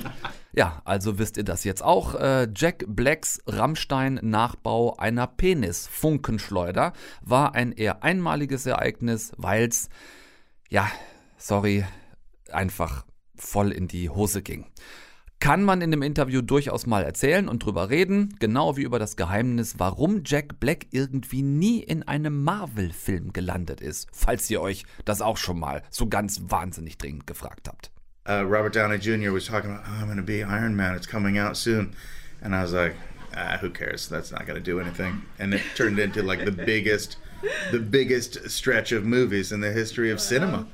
Ja, 0.53 0.81
also 0.85 1.17
wisst 1.17 1.37
ihr 1.37 1.43
das 1.43 1.63
jetzt 1.63 1.81
auch. 1.83 2.15
Äh, 2.15 2.47
Jack 2.53 2.83
Blacks 2.87 3.41
Rammstein-Nachbau 3.47 4.97
einer 4.97 5.27
Penis-Funkenschleuder 5.27 6.93
war 7.21 7.55
ein 7.55 7.71
eher 7.71 8.03
einmaliges 8.03 8.65
Ereignis, 8.65 9.31
weil's 9.37 9.89
ja, 10.69 10.89
sorry, 11.37 11.85
einfach 12.51 13.05
voll 13.35 13.71
in 13.71 13.87
die 13.87 14.09
Hose 14.09 14.41
ging. 14.41 14.67
Kann 15.41 15.63
man 15.63 15.81
in 15.81 15.89
dem 15.89 16.03
Interview 16.03 16.43
durchaus 16.43 16.85
mal 16.85 17.03
erzählen 17.03 17.49
und 17.49 17.65
drüber 17.65 17.89
reden, 17.89 18.35
genau 18.39 18.77
wie 18.77 18.83
über 18.83 18.99
das 18.99 19.15
Geheimnis, 19.15 19.79
warum 19.79 20.21
Jack 20.23 20.59
Black 20.59 20.85
irgendwie 20.91 21.41
nie 21.41 21.79
in 21.79 22.03
einem 22.03 22.43
Marvel-Film 22.43 23.33
gelandet 23.33 23.81
ist, 23.81 24.07
falls 24.13 24.47
ihr 24.51 24.61
euch 24.61 24.85
das 25.03 25.19
auch 25.19 25.37
schon 25.37 25.59
mal 25.59 25.81
so 25.89 26.07
ganz 26.07 26.43
wahnsinnig 26.49 26.99
dringend 26.99 27.25
gefragt 27.25 27.67
habt. 27.67 27.89
Uh, 28.29 28.43
Robert 28.43 28.75
Downey 28.75 28.97
Jr. 28.97 29.33
was 29.33 29.47
talking 29.47 29.71
about, 29.71 29.83
oh, 29.87 30.05
I'm 30.05 30.15
to 30.15 30.21
be 30.21 30.43
Iron 30.43 30.75
Man, 30.75 30.95
it's 30.95 31.07
coming 31.07 31.39
out 31.39 31.57
soon. 31.57 31.95
And 32.43 32.53
I 32.53 32.61
was 32.61 32.71
like, 32.71 32.93
ah, 33.35 33.57
who 33.59 33.71
cares? 33.71 34.07
That's 34.07 34.31
not 34.31 34.45
to 34.45 34.59
do 34.59 34.79
anything. 34.79 35.23
And 35.39 35.55
it 35.55 35.63
turned 35.75 35.97
into 35.97 36.21
like 36.21 36.45
the 36.45 36.51
biggest, 36.51 37.17
the 37.71 37.79
biggest 37.79 38.47
stretch 38.51 38.91
of 38.91 39.05
movies 39.05 39.51
in 39.51 39.61
the 39.61 39.71
history 39.71 40.11
of 40.11 40.21
cinema. 40.21 40.67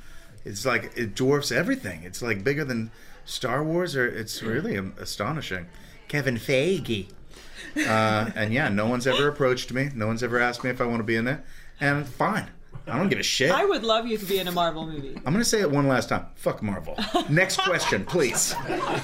It's 0.44 0.66
like, 0.66 0.92
it 0.98 1.16
dwarfs 1.16 1.54
everything. 1.54 2.04
It's 2.04 2.22
like 2.22 2.44
bigger 2.44 2.66
than 2.66 2.92
Star 3.28 3.64
Wars, 3.64 3.96
or 3.96 4.08
it's 4.08 4.42
really 4.42 4.78
astonishing. 5.00 5.68
Kevin 6.08 6.38
Feige. 6.38 7.10
Uh, 7.76 8.32
and 8.36 8.54
yeah, 8.54 8.70
no 8.70 8.88
one's 8.88 9.06
ever 9.06 9.28
approached 9.28 9.72
me. 9.74 9.90
No 9.94 10.08
one's 10.08 10.24
ever 10.24 10.40
asked 10.40 10.64
me 10.64 10.70
if 10.70 10.82
I 10.82 10.86
want 10.86 11.00
to 11.00 11.04
be 11.04 11.18
in 11.18 11.28
it. 11.28 11.40
And 11.80 12.08
fine. 12.08 12.48
I 12.88 12.98
don't 12.98 13.10
give 13.10 13.20
a 13.20 13.24
shit. 13.24 13.52
I 13.52 13.66
would 13.66 13.84
love 13.84 14.08
you 14.08 14.18
to 14.18 14.26
be 14.26 14.40
in 14.40 14.48
a 14.48 14.52
Marvel 14.52 14.88
movie. 14.88 15.14
I'm 15.26 15.34
gonna 15.34 15.44
say 15.44 15.60
it 15.60 15.70
one 15.70 15.90
last 15.90 16.08
time. 16.08 16.28
Fuck 16.36 16.64
Marvel. 16.64 16.96
Next 17.30 17.60
question, 17.60 18.06
please. 18.06 18.56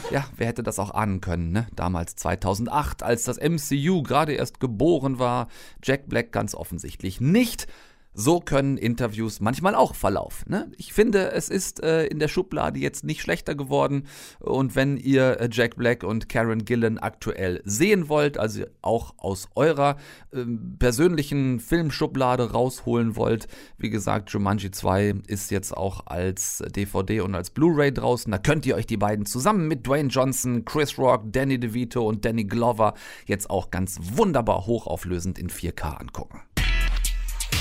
Ja, 0.10 0.24
wer 0.38 0.48
hätte 0.48 0.64
das 0.64 0.80
auch 0.80 0.92
ahnen 0.92 1.20
können, 1.20 1.52
ne? 1.52 1.68
Damals 1.76 2.16
2008, 2.16 3.04
als 3.04 3.26
das 3.26 3.38
MCU 3.38 4.02
gerade 4.02 4.34
erst 4.34 4.62
geboren 4.62 5.20
war. 5.20 5.50
Jack 5.84 6.08
Black 6.08 6.32
ganz 6.32 6.56
offensichtlich 6.56 7.20
nicht. 7.20 7.68
So 8.16 8.40
können 8.40 8.78
Interviews 8.78 9.40
manchmal 9.40 9.74
auch 9.74 9.96
verlaufen. 9.96 10.52
Ne? 10.52 10.72
Ich 10.78 10.94
finde, 10.94 11.32
es 11.32 11.50
ist 11.50 11.82
äh, 11.84 12.06
in 12.06 12.20
der 12.20 12.28
Schublade 12.28 12.80
jetzt 12.80 13.04
nicht 13.04 13.22
schlechter 13.22 13.56
geworden. 13.56 14.08
Und 14.40 14.76
wenn 14.76 14.98
ihr 14.98 15.40
äh, 15.40 15.50
Jack 15.52 15.76
Black 15.78 16.04
und 16.04 16.30
Karen 16.30 16.64
Gillan 16.64 17.00
aktuell 17.00 17.62
sehen 17.66 18.10
wollt, 18.10 18.38
also 18.38 18.66
auch 18.82 19.16
aus 19.18 19.50
eurer 19.56 19.98
äh, 20.32 20.46
persönlichen 20.78 21.60
Filmschublade 21.60 22.52
rausholen 22.52 23.16
wollt, 23.16 23.48
wie 23.78 23.90
gesagt, 23.90 24.30
Jumanji 24.30 24.70
2 24.70 25.16
ist 25.28 25.50
jetzt 25.50 25.76
auch 25.76 26.06
als 26.06 26.64
DVD 26.76 27.22
und 27.22 27.34
als 27.34 27.50
Blu-ray 27.50 27.92
draußen. 27.92 28.32
Da 28.32 28.38
könnt 28.38 28.66
ihr 28.66 28.76
euch 28.76 28.88
die 28.88 28.98
beiden 28.98 29.26
zusammen 29.26 29.68
mit 29.68 29.88
Dwayne 29.88 30.10
Johnson, 30.10 30.66
Chris 30.66 31.00
Rock, 31.00 31.32
Danny 31.32 31.60
DeVito 31.60 32.08
und 32.08 32.26
Danny 32.26 32.44
Glover 32.44 32.94
jetzt 33.26 33.50
auch 33.50 33.72
ganz 33.72 33.98
wunderbar 34.02 34.68
hochauflösend 34.68 35.40
in 35.40 35.50
4K 35.50 35.98
angucken. 35.98 36.42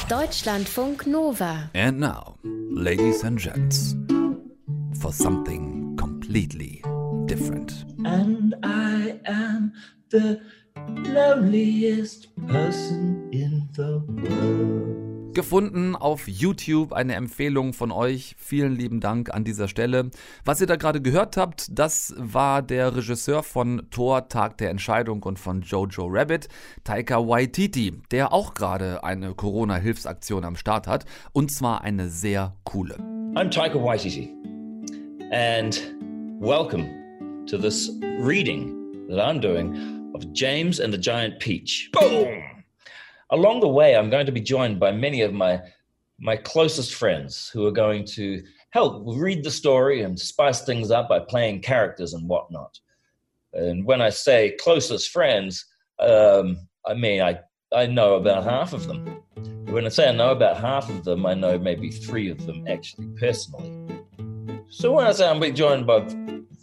Deutschlandfunk 0.08 1.06
Nova. 1.06 1.70
And 1.74 2.00
now, 2.00 2.36
ladies 2.44 3.22
and 3.22 3.38
gents, 3.38 3.94
for 5.00 5.12
something 5.12 5.96
completely 5.96 6.82
different. 7.26 7.84
And 8.04 8.54
I 8.62 9.20
am 9.24 9.72
the 10.10 10.40
loneliest 10.76 12.34
person 12.48 13.28
in 13.32 13.68
the 13.74 14.02
world. 14.08 15.11
Gefunden 15.34 15.96
auf 15.96 16.28
YouTube 16.28 16.92
eine 16.92 17.14
Empfehlung 17.14 17.72
von 17.72 17.90
euch. 17.90 18.34
Vielen 18.38 18.76
lieben 18.76 19.00
Dank 19.00 19.32
an 19.32 19.44
dieser 19.44 19.68
Stelle. 19.68 20.10
Was 20.44 20.60
ihr 20.60 20.66
da 20.66 20.76
gerade 20.76 21.00
gehört 21.00 21.36
habt, 21.36 21.66
das 21.70 22.14
war 22.18 22.62
der 22.62 22.94
Regisseur 22.94 23.42
von 23.42 23.86
Thor 23.90 24.28
Tag 24.28 24.58
der 24.58 24.70
Entscheidung 24.70 25.22
und 25.22 25.38
von 25.38 25.62
Jojo 25.62 26.06
Rabbit, 26.08 26.48
Taika 26.84 27.16
Waititi, 27.26 28.02
der 28.10 28.32
auch 28.32 28.54
gerade 28.54 29.04
eine 29.04 29.34
Corona-Hilfsaktion 29.34 30.44
am 30.44 30.56
Start 30.56 30.86
hat. 30.86 31.04
Und 31.32 31.50
zwar 31.50 31.82
eine 31.82 32.08
sehr 32.08 32.54
coole. 32.64 32.96
I'm 33.34 33.50
Taika 33.50 33.82
Waititi. 33.82 34.30
And 35.32 35.94
welcome 36.40 36.86
to 37.46 37.56
this 37.56 37.90
reading 38.20 39.08
that 39.08 39.18
I'm 39.18 39.40
doing 39.40 40.12
of 40.14 40.24
James 40.34 40.80
and 40.80 40.92
the 40.92 41.00
Giant 41.00 41.38
Peach. 41.38 41.90
Boom! 41.92 42.51
Along 43.32 43.60
the 43.60 43.68
way, 43.68 43.96
I'm 43.96 44.10
going 44.10 44.26
to 44.26 44.32
be 44.32 44.40
joined 44.40 44.78
by 44.78 44.92
many 44.92 45.22
of 45.22 45.32
my 45.32 45.60
my 46.20 46.36
closest 46.36 46.94
friends 46.94 47.50
who 47.52 47.66
are 47.66 47.72
going 47.72 48.04
to 48.04 48.44
help 48.70 49.02
read 49.04 49.42
the 49.42 49.50
story 49.50 50.02
and 50.02 50.16
spice 50.16 50.62
things 50.62 50.92
up 50.92 51.08
by 51.08 51.18
playing 51.18 51.62
characters 51.62 52.12
and 52.12 52.28
whatnot. 52.28 52.78
And 53.54 53.84
when 53.84 54.00
I 54.00 54.10
say 54.10 54.56
closest 54.60 55.10
friends, 55.10 55.66
um, 55.98 56.68
I 56.86 56.94
mean 56.94 57.22
I 57.22 57.40
I 57.74 57.86
know 57.86 58.14
about 58.14 58.44
half 58.44 58.72
of 58.72 58.86
them. 58.86 59.18
When 59.66 59.86
I 59.86 59.88
say 59.88 60.08
I 60.08 60.12
know 60.12 60.30
about 60.30 60.58
half 60.58 60.90
of 60.90 61.04
them, 61.04 61.24
I 61.24 61.34
know 61.34 61.58
maybe 61.58 61.90
three 61.90 62.30
of 62.30 62.46
them 62.46 62.66
actually 62.68 63.08
personally. 63.18 63.72
So 64.68 64.92
when 64.92 65.06
I 65.06 65.12
say 65.12 65.28
I'm 65.28 65.40
being 65.40 65.54
joined 65.54 65.86
by 65.86 66.00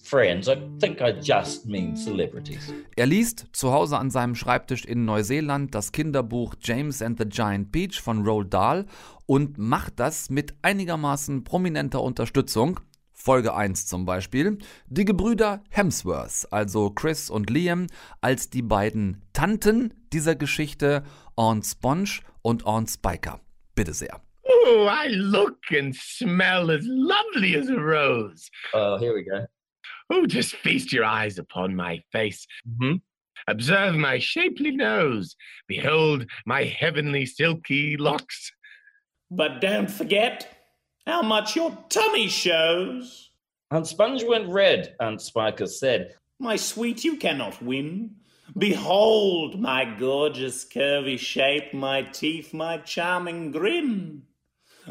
friends. 0.10 0.48
I 0.48 0.58
think 0.80 1.02
I 1.02 1.12
just 1.22 1.67
mean 1.67 1.95
celebrities. 1.95 2.74
Er 2.95 3.06
liest 3.06 3.48
zu 3.54 3.72
Hause 3.72 3.98
an 3.98 4.10
seinem 4.10 4.36
Schreibtisch 4.36 4.86
in 4.86 5.06
Neuseeland 5.06 5.76
das 5.76 5.91
Kinderbuch 5.91 6.56
James 6.62 7.02
and 7.02 7.19
the 7.19 7.30
Giant 7.30 7.72
Peach 7.72 8.02
von 8.02 8.26
Roald 8.26 8.54
Dahl 8.54 8.86
und 9.28 9.58
macht 9.58 10.00
das 10.00 10.30
mit 10.30 10.56
einigermaßen 10.63 11.43
prominenter 11.43 12.02
Unterstützung. 12.02 12.80
Folge 13.13 13.54
1 13.54 13.86
zum 13.86 14.06
Beispiel. 14.06 14.58
Die 14.88 15.06
Gebrüder 15.06 15.62
Hemsworth, 15.69 16.48
also 16.52 16.89
Chris 16.89 17.30
und 17.30 17.50
Liam, 17.50 17.88
als 18.22 18.50
die 18.50 18.62
beiden 18.62 19.22
Tanten 19.34 19.93
dieser 20.13 20.36
Geschichte, 20.36 21.04
Aunt 21.36 21.65
Sponge 21.65 22.22
und 22.41 22.65
Aunt 22.65 22.89
Spiker. 22.89 23.41
Bitte 23.76 23.93
sehr. 23.93 24.22
Oh, 24.43 24.88
I 24.89 25.10
look 25.10 25.60
and 25.78 25.95
smell 25.95 26.72
as 26.72 26.86
lovely 26.86 27.56
as 27.56 27.69
a 27.69 27.76
rose. 27.76 28.50
Oh, 28.74 28.98
here 28.98 29.13
we 29.13 29.24
go. 29.24 29.45
Oh, 30.10 30.25
just 30.25 30.56
feast 30.63 30.91
your 30.91 31.06
eyes 31.06 31.38
upon 31.38 31.75
my 31.75 32.02
face. 32.12 32.45
Mm-hmm. 32.67 32.97
Observe 33.47 33.95
my 33.95 34.19
shapely 34.19 34.71
nose. 34.71 35.36
Behold 35.67 36.25
my 36.45 36.63
heavenly 36.63 37.25
silky 37.25 37.97
locks. 37.97 38.52
But 39.32 39.62
don't 39.62 39.89
forget 39.89 40.47
how 41.06 41.21
much 41.21 41.56
your 41.56 41.78
tummy 41.89 42.28
shows. 42.28 43.30
Aunt 43.71 43.88
Sponge 43.88 44.23
went 44.23 44.47
red, 44.49 44.95
Aunt 44.99 45.21
Spiker 45.21 45.67
said. 45.67 46.15
My 46.39 46.56
sweet, 46.56 47.04
you 47.04 47.17
cannot 47.17 47.62
win. 47.62 48.15
Behold 48.58 49.60
my 49.60 49.86
gorgeous 49.86 50.65
curvy 50.65 51.19
shape, 51.19 51.73
my 51.73 52.02
teeth, 52.02 52.54
my 52.54 52.78
charming 52.78 53.52
grin. 53.52 54.23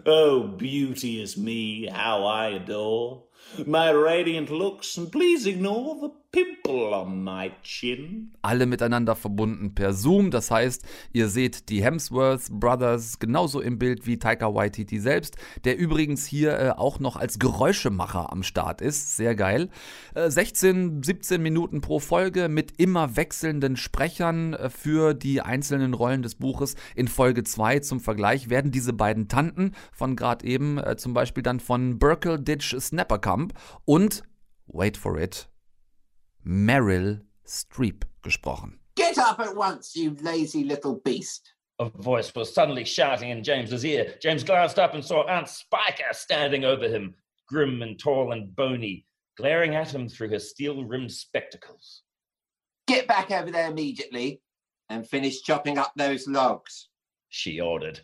Oh, 0.06 0.46
beauteous 0.46 1.36
me, 1.36 1.88
how 1.88 2.24
I 2.24 2.48
adore 2.50 3.24
my 3.66 3.90
radiant 3.90 4.50
looks, 4.50 4.96
and 4.96 5.10
please 5.10 5.46
ignore 5.46 6.00
the 6.00 6.10
pimple 6.30 6.94
on 6.94 7.24
my 7.24 7.50
chin. 7.62 8.32
Alle 8.42 8.66
miteinander 8.66 9.16
verbunden 9.16 9.74
per 9.74 9.94
Zoom, 9.94 10.30
das 10.30 10.50
heißt, 10.50 10.84
ihr 11.12 11.28
seht 11.28 11.68
die 11.70 11.82
Hemsworth 11.82 12.50
Brothers 12.50 13.18
genauso 13.18 13.60
im 13.60 13.78
Bild 13.78 14.06
wie 14.06 14.18
Taika 14.18 14.54
Waititi 14.54 14.98
selbst, 15.00 15.36
der 15.64 15.78
übrigens 15.78 16.26
hier 16.26 16.58
äh, 16.58 16.70
auch 16.70 17.00
noch 17.00 17.16
als 17.16 17.38
Geräuschemacher 17.38 18.30
am 18.30 18.42
Start 18.42 18.80
ist, 18.82 19.16
sehr 19.16 19.34
geil. 19.34 19.70
Äh, 20.14 20.30
16, 20.30 21.02
17 21.02 21.42
Minuten 21.42 21.80
pro 21.80 21.98
Folge 21.98 22.48
mit 22.48 22.78
immer 22.78 23.16
wechselnden 23.16 23.76
Sprechern 23.76 24.52
äh, 24.52 24.68
für 24.68 25.14
die 25.14 25.40
einzelnen 25.40 25.94
Rollen 25.94 26.22
des 26.22 26.34
Buches. 26.34 26.76
In 26.94 27.08
Folge 27.08 27.44
2 27.44 27.80
zum 27.80 28.00
Vergleich 28.00 28.50
werden 28.50 28.70
diese 28.70 28.92
beiden 28.92 29.28
Tanten 29.28 29.72
von 29.92 30.14
gerade 30.14 30.46
eben 30.46 30.78
äh, 30.78 30.96
zum 30.96 31.14
Beispiel 31.14 31.42
dann 31.42 31.60
von 31.60 31.98
Burkle 31.98 32.38
Ditch 32.38 32.76
Snappercamp 32.78 33.54
und 33.86 34.22
wait 34.66 34.96
for 34.98 35.18
it, 35.18 35.48
Meryl 36.48 37.20
Streep 37.46 38.04
gesprochen. 38.22 38.78
Get 38.96 39.18
up 39.18 39.38
at 39.38 39.54
once, 39.54 39.94
you 39.94 40.16
lazy 40.22 40.64
little 40.64 40.94
beast. 41.04 41.52
A 41.78 41.90
voice 41.90 42.34
was 42.34 42.54
suddenly 42.54 42.84
shouting 42.84 43.28
in 43.28 43.44
James's 43.44 43.84
ear. 43.84 44.14
James 44.22 44.42
glanced 44.42 44.78
up 44.78 44.94
and 44.94 45.04
saw 45.04 45.26
Aunt 45.26 45.46
Spiker 45.46 46.08
standing 46.12 46.64
over 46.64 46.88
him, 46.88 47.14
grim 47.46 47.82
and 47.82 47.98
tall 47.98 48.32
and 48.32 48.56
bony, 48.56 49.04
glaring 49.36 49.74
at 49.74 49.94
him 49.94 50.08
through 50.08 50.30
her 50.30 50.38
steel 50.38 50.86
rimmed 50.86 51.12
spectacles. 51.12 52.00
Get 52.86 53.06
back 53.06 53.30
over 53.30 53.50
there 53.50 53.70
immediately 53.70 54.40
and 54.88 55.06
finish 55.06 55.42
chopping 55.42 55.76
up 55.76 55.92
those 55.96 56.26
logs, 56.26 56.88
she 57.28 57.60
ordered. 57.60 58.00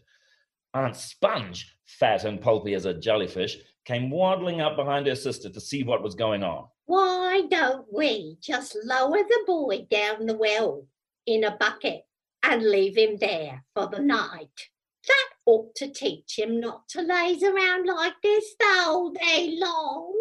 Aunt 0.74 0.96
Sponge, 0.96 1.74
fat 1.86 2.24
and 2.24 2.42
pulpy 2.42 2.74
as 2.74 2.84
a 2.84 2.92
jellyfish, 2.92 3.56
came 3.86 4.10
waddling 4.10 4.60
up 4.60 4.76
behind 4.76 5.06
her 5.06 5.16
sister 5.16 5.48
to 5.48 5.60
see 5.62 5.82
what 5.82 6.02
was 6.02 6.14
going 6.14 6.42
on. 6.42 6.66
Why 6.86 7.42
don't 7.48 7.86
we 7.92 8.36
just 8.40 8.76
lower 8.84 9.18
the 9.18 9.44
boy 9.46 9.86
down 9.90 10.26
the 10.26 10.36
well 10.36 10.86
in 11.26 11.44
a 11.44 11.56
bucket 11.56 12.02
and 12.42 12.62
leave 12.62 12.96
him 12.96 13.16
there 13.16 13.64
for 13.74 13.86
the 13.86 14.00
night? 14.00 14.68
That 15.06 15.28
ought 15.46 15.74
to 15.76 15.88
teach 15.90 16.38
him 16.38 16.60
not 16.60 16.88
to 16.90 17.02
laze 17.02 17.42
around 17.42 17.86
like 17.86 18.14
this 18.22 18.54
whole 18.62 19.10
day 19.10 19.56
long. 19.58 20.12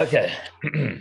Okay. 0.00 0.32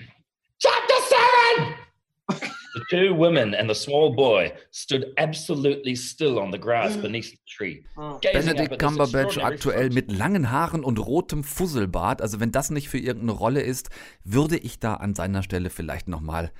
Chapter 2.90 3.08
7! 3.08 3.08
The 3.08 3.08
two 3.08 3.16
women 3.16 3.54
and 3.54 3.70
the 3.70 3.76
small 3.76 4.16
boy 4.16 4.54
stood 4.72 5.14
absolutely 5.18 5.96
still 5.96 6.40
on 6.40 6.52
the 6.52 6.60
grass 6.60 6.98
beneath 6.98 7.32
the 7.32 7.38
tree. 7.46 7.84
up 7.98 8.22
Benedict 8.22 8.80
Cumberbatch 8.80 9.38
aktuell 9.38 9.90
mit 9.90 10.12
langen 10.12 10.52
Haaren 10.52 10.84
und 10.84 11.00
rotem 11.00 11.44
Fusselbart. 11.44 12.22
Also 12.22 12.40
wenn 12.40 12.52
das 12.52 12.70
nicht 12.70 12.90
für 12.90 13.00
irgendeine 13.00 13.34
Rolle 13.34 13.62
ist, 13.62 13.90
würde 14.24 14.58
ich 14.58 14.80
da 14.80 14.96
an 14.96 15.16
seiner 15.16 15.44
Stelle 15.44 15.70
vielleicht 15.70 16.08
nochmal 16.08 16.52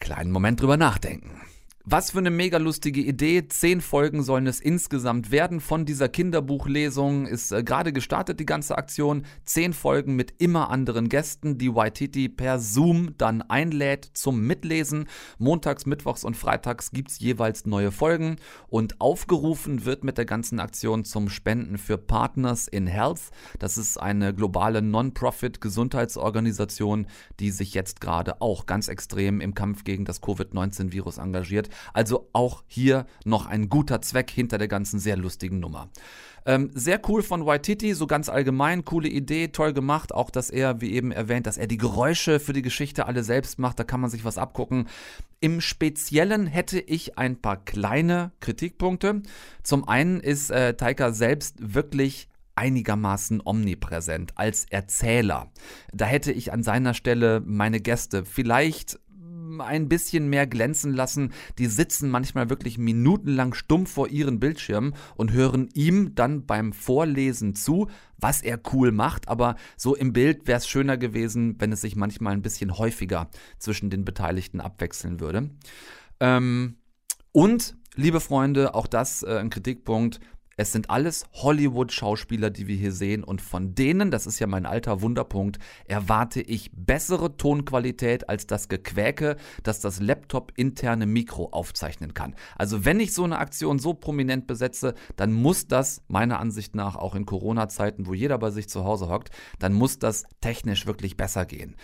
kleinen 0.00 0.30
Moment 0.30 0.60
drüber 0.60 0.76
nachdenken. 0.76 1.40
Was 1.90 2.10
für 2.10 2.18
eine 2.18 2.28
mega 2.28 2.58
lustige 2.58 3.00
Idee. 3.00 3.48
Zehn 3.48 3.80
Folgen 3.80 4.22
sollen 4.22 4.46
es 4.46 4.60
insgesamt 4.60 5.30
werden 5.30 5.58
von 5.58 5.86
dieser 5.86 6.10
Kinderbuchlesung. 6.10 7.24
Ist 7.24 7.50
äh, 7.50 7.64
gerade 7.64 7.94
gestartet 7.94 8.38
die 8.40 8.44
ganze 8.44 8.76
Aktion. 8.76 9.24
Zehn 9.46 9.72
Folgen 9.72 10.14
mit 10.14 10.34
immer 10.36 10.68
anderen 10.68 11.08
Gästen, 11.08 11.56
die 11.56 11.74
Waititi 11.74 12.28
per 12.28 12.58
Zoom 12.58 13.14
dann 13.16 13.40
einlädt 13.40 14.10
zum 14.12 14.46
Mitlesen. 14.46 15.06
Montags, 15.38 15.86
Mittwochs 15.86 16.24
und 16.24 16.36
Freitags 16.36 16.90
gibt's 16.90 17.20
jeweils 17.20 17.64
neue 17.64 17.90
Folgen. 17.90 18.36
Und 18.66 19.00
aufgerufen 19.00 19.86
wird 19.86 20.04
mit 20.04 20.18
der 20.18 20.26
ganzen 20.26 20.60
Aktion 20.60 21.06
zum 21.06 21.30
Spenden 21.30 21.78
für 21.78 21.96
Partners 21.96 22.68
in 22.68 22.86
Health. 22.86 23.30
Das 23.60 23.78
ist 23.78 23.96
eine 23.96 24.34
globale 24.34 24.82
Non-Profit-Gesundheitsorganisation, 24.82 27.06
die 27.40 27.50
sich 27.50 27.72
jetzt 27.72 28.02
gerade 28.02 28.42
auch 28.42 28.66
ganz 28.66 28.88
extrem 28.88 29.40
im 29.40 29.54
Kampf 29.54 29.84
gegen 29.84 30.04
das 30.04 30.20
Covid-19-Virus 30.20 31.16
engagiert. 31.16 31.70
Also 31.92 32.28
auch 32.32 32.62
hier 32.66 33.06
noch 33.24 33.46
ein 33.46 33.68
guter 33.68 34.00
Zweck 34.02 34.30
hinter 34.30 34.58
der 34.58 34.68
ganzen 34.68 34.98
sehr 34.98 35.16
lustigen 35.16 35.60
Nummer. 35.60 35.88
Ähm, 36.46 36.70
sehr 36.72 36.98
cool 37.08 37.22
von 37.22 37.44
Waititi, 37.44 37.92
so 37.92 38.06
ganz 38.06 38.30
allgemein, 38.30 38.84
coole 38.86 39.08
Idee, 39.08 39.48
toll 39.48 39.74
gemacht. 39.74 40.14
Auch, 40.14 40.30
dass 40.30 40.48
er, 40.48 40.80
wie 40.80 40.92
eben 40.92 41.12
erwähnt, 41.12 41.46
dass 41.46 41.58
er 41.58 41.66
die 41.66 41.76
Geräusche 41.76 42.40
für 42.40 42.54
die 42.54 42.62
Geschichte 42.62 43.04
alle 43.04 43.22
selbst 43.22 43.58
macht, 43.58 43.78
da 43.78 43.84
kann 43.84 44.00
man 44.00 44.08
sich 44.08 44.24
was 44.24 44.38
abgucken. 44.38 44.88
Im 45.40 45.60
Speziellen 45.60 46.46
hätte 46.46 46.80
ich 46.80 47.18
ein 47.18 47.40
paar 47.40 47.62
kleine 47.62 48.32
Kritikpunkte. 48.40 49.22
Zum 49.62 49.86
einen 49.86 50.20
ist 50.20 50.50
äh, 50.50 50.74
Taika 50.74 51.12
selbst 51.12 51.74
wirklich 51.74 52.28
einigermaßen 52.54 53.40
omnipräsent 53.44 54.32
als 54.36 54.64
Erzähler. 54.64 55.52
Da 55.92 56.06
hätte 56.06 56.32
ich 56.32 56.52
an 56.52 56.62
seiner 56.62 56.92
Stelle 56.94 57.40
meine 57.44 57.80
Gäste 57.80 58.24
vielleicht 58.24 58.98
ein 59.60 59.88
bisschen 59.88 60.28
mehr 60.28 60.46
glänzen 60.46 60.92
lassen. 60.92 61.32
Die 61.58 61.66
sitzen 61.66 62.10
manchmal 62.10 62.50
wirklich 62.50 62.78
minutenlang 62.78 63.54
stumm 63.54 63.86
vor 63.86 64.08
ihren 64.08 64.40
Bildschirmen 64.40 64.94
und 65.16 65.32
hören 65.32 65.68
ihm 65.74 66.14
dann 66.14 66.46
beim 66.46 66.72
Vorlesen 66.72 67.54
zu, 67.54 67.88
was 68.16 68.42
er 68.42 68.60
cool 68.72 68.92
macht. 68.92 69.28
Aber 69.28 69.56
so 69.76 69.94
im 69.94 70.12
Bild 70.12 70.46
wäre 70.46 70.58
es 70.58 70.68
schöner 70.68 70.96
gewesen, 70.96 71.56
wenn 71.58 71.72
es 71.72 71.80
sich 71.80 71.96
manchmal 71.96 72.34
ein 72.34 72.42
bisschen 72.42 72.78
häufiger 72.78 73.30
zwischen 73.58 73.90
den 73.90 74.04
Beteiligten 74.04 74.60
abwechseln 74.60 75.20
würde. 75.20 75.50
Ähm, 76.20 76.76
und, 77.32 77.76
liebe 77.94 78.20
Freunde, 78.20 78.74
auch 78.74 78.86
das 78.86 79.22
äh, 79.22 79.38
ein 79.38 79.50
Kritikpunkt. 79.50 80.20
Es 80.58 80.72
sind 80.72 80.90
alles 80.90 81.24
Hollywood-Schauspieler, 81.34 82.50
die 82.50 82.66
wir 82.66 82.74
hier 82.74 82.90
sehen. 82.90 83.22
Und 83.22 83.40
von 83.40 83.76
denen, 83.76 84.10
das 84.10 84.26
ist 84.26 84.40
ja 84.40 84.48
mein 84.48 84.66
alter 84.66 85.00
Wunderpunkt, 85.02 85.60
erwarte 85.86 86.40
ich 86.40 86.72
bessere 86.74 87.36
Tonqualität 87.36 88.28
als 88.28 88.48
das 88.48 88.68
Gequäke, 88.68 89.36
das 89.62 89.78
das 89.78 90.00
Laptop-interne 90.00 91.06
Mikro 91.06 91.50
aufzeichnen 91.52 92.12
kann. 92.12 92.34
Also 92.56 92.84
wenn 92.84 92.98
ich 92.98 93.14
so 93.14 93.22
eine 93.22 93.38
Aktion 93.38 93.78
so 93.78 93.94
prominent 93.94 94.48
besetze, 94.48 94.94
dann 95.14 95.32
muss 95.32 95.68
das 95.68 96.02
meiner 96.08 96.40
Ansicht 96.40 96.74
nach 96.74 96.96
auch 96.96 97.14
in 97.14 97.24
Corona-Zeiten, 97.24 98.06
wo 98.06 98.12
jeder 98.12 98.36
bei 98.38 98.50
sich 98.50 98.68
zu 98.68 98.82
Hause 98.84 99.08
hockt, 99.08 99.30
dann 99.60 99.72
muss 99.72 100.00
das 100.00 100.24
technisch 100.40 100.86
wirklich 100.86 101.16
besser 101.16 101.46
gehen. 101.46 101.76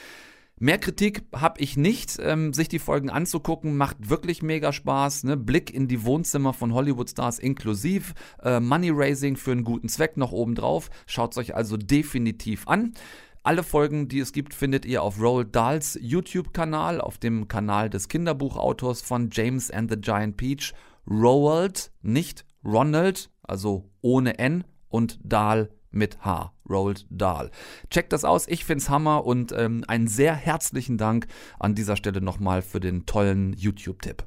Mehr 0.60 0.78
Kritik 0.78 1.24
habe 1.34 1.60
ich 1.60 1.76
nicht. 1.76 2.18
Ähm, 2.20 2.52
sich 2.52 2.68
die 2.68 2.78
Folgen 2.78 3.10
anzugucken, 3.10 3.76
macht 3.76 4.08
wirklich 4.08 4.42
mega 4.42 4.72
Spaß. 4.72 5.24
Ne? 5.24 5.36
Blick 5.36 5.74
in 5.74 5.88
die 5.88 6.04
Wohnzimmer 6.04 6.52
von 6.52 6.72
Hollywood-Stars 6.72 7.40
inklusiv. 7.40 8.14
Äh, 8.42 8.60
Money 8.60 8.90
Raising 8.92 9.36
für 9.36 9.52
einen 9.52 9.64
guten 9.64 9.88
Zweck 9.88 10.16
noch 10.16 10.32
obendrauf. 10.32 10.90
Schaut 11.06 11.32
es 11.32 11.38
euch 11.38 11.54
also 11.56 11.76
definitiv 11.76 12.68
an. 12.68 12.94
Alle 13.42 13.62
Folgen, 13.62 14.08
die 14.08 14.20
es 14.20 14.32
gibt, 14.32 14.54
findet 14.54 14.86
ihr 14.86 15.02
auf 15.02 15.20
Roald 15.20 15.54
Dahls 15.54 15.98
YouTube-Kanal, 16.00 17.00
auf 17.00 17.18
dem 17.18 17.46
Kanal 17.46 17.90
des 17.90 18.08
Kinderbuchautors 18.08 19.02
von 19.02 19.28
James 19.30 19.70
and 19.70 19.90
the 19.90 20.00
Giant 20.00 20.36
Peach. 20.38 20.72
Roald, 21.06 21.90
nicht 22.00 22.46
Ronald, 22.64 23.28
also 23.42 23.90
ohne 24.00 24.38
N 24.38 24.64
und 24.88 25.18
Dahl 25.22 25.68
mit 25.94 26.24
H. 26.24 26.52
Roald 26.68 27.06
Dahl. 27.10 27.50
Checkt 27.90 28.12
das 28.12 28.24
aus, 28.24 28.48
ich 28.48 28.64
find's 28.64 28.88
Hammer 28.88 29.24
und 29.24 29.52
ähm, 29.52 29.84
einen 29.88 30.08
sehr 30.08 30.34
herzlichen 30.34 30.98
Dank 30.98 31.26
an 31.58 31.74
dieser 31.74 31.96
Stelle 31.96 32.20
nochmal 32.20 32.62
für 32.62 32.80
den 32.80 33.06
tollen 33.06 33.52
YouTube-Tipp. 33.54 34.24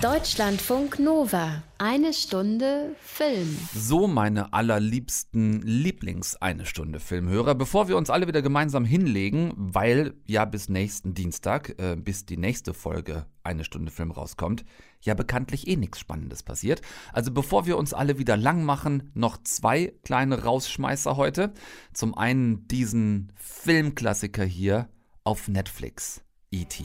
Deutschlandfunk 0.00 0.98
Nova. 0.98 1.62
Eine 1.78 2.12
Stunde 2.12 2.94
Film. 3.00 3.56
So, 3.74 4.06
meine 4.06 4.52
allerliebsten 4.52 5.62
Lieblings-Eine 5.62 6.66
Stunde 6.66 7.00
Filmhörer, 7.00 7.54
bevor 7.54 7.88
wir 7.88 7.96
uns 7.96 8.10
alle 8.10 8.26
wieder 8.26 8.42
gemeinsam 8.42 8.84
hinlegen, 8.84 9.52
weil 9.56 10.14
ja 10.26 10.44
bis 10.44 10.68
nächsten 10.68 11.14
Dienstag, 11.14 11.74
äh, 11.78 11.96
bis 11.96 12.26
die 12.26 12.36
nächste 12.36 12.74
Folge 12.74 13.26
Eine 13.42 13.64
Stunde 13.64 13.90
Film 13.90 14.10
rauskommt, 14.10 14.64
ja 15.00 15.14
bekanntlich 15.14 15.68
eh 15.68 15.76
nichts 15.76 16.00
Spannendes 16.00 16.42
passiert. 16.42 16.82
Also 17.12 17.30
bevor 17.30 17.66
wir 17.66 17.78
uns 17.78 17.94
alle 17.94 18.18
wieder 18.18 18.36
lang 18.36 18.64
machen, 18.64 19.10
noch 19.14 19.38
zwei 19.42 19.94
kleine 20.04 20.44
Rausschmeißer 20.44 21.16
heute. 21.16 21.52
Zum 21.92 22.14
einen 22.16 22.68
diesen 22.68 23.32
Filmklassiker 23.36 24.44
hier 24.44 24.88
auf 25.24 25.48
Netflix, 25.48 26.22
E.T. 26.50 26.84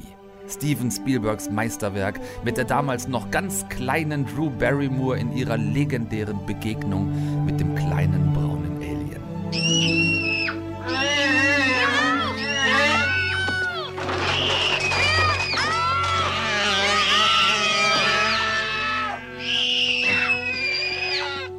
Steven 0.49 0.91
Spielbergs 0.91 1.49
Meisterwerk 1.49 2.19
mit 2.43 2.57
der 2.57 2.65
damals 2.65 3.07
noch 3.07 3.31
ganz 3.31 3.67
kleinen 3.69 4.25
Drew 4.25 4.49
Barrymore 4.49 5.19
in 5.19 5.31
ihrer 5.35 5.57
legendären 5.57 6.45
Begegnung 6.45 7.45
mit 7.45 7.59
dem 7.59 7.75
kleinen 7.75 8.33
braunen 8.33 8.77
Alien. 8.77 9.19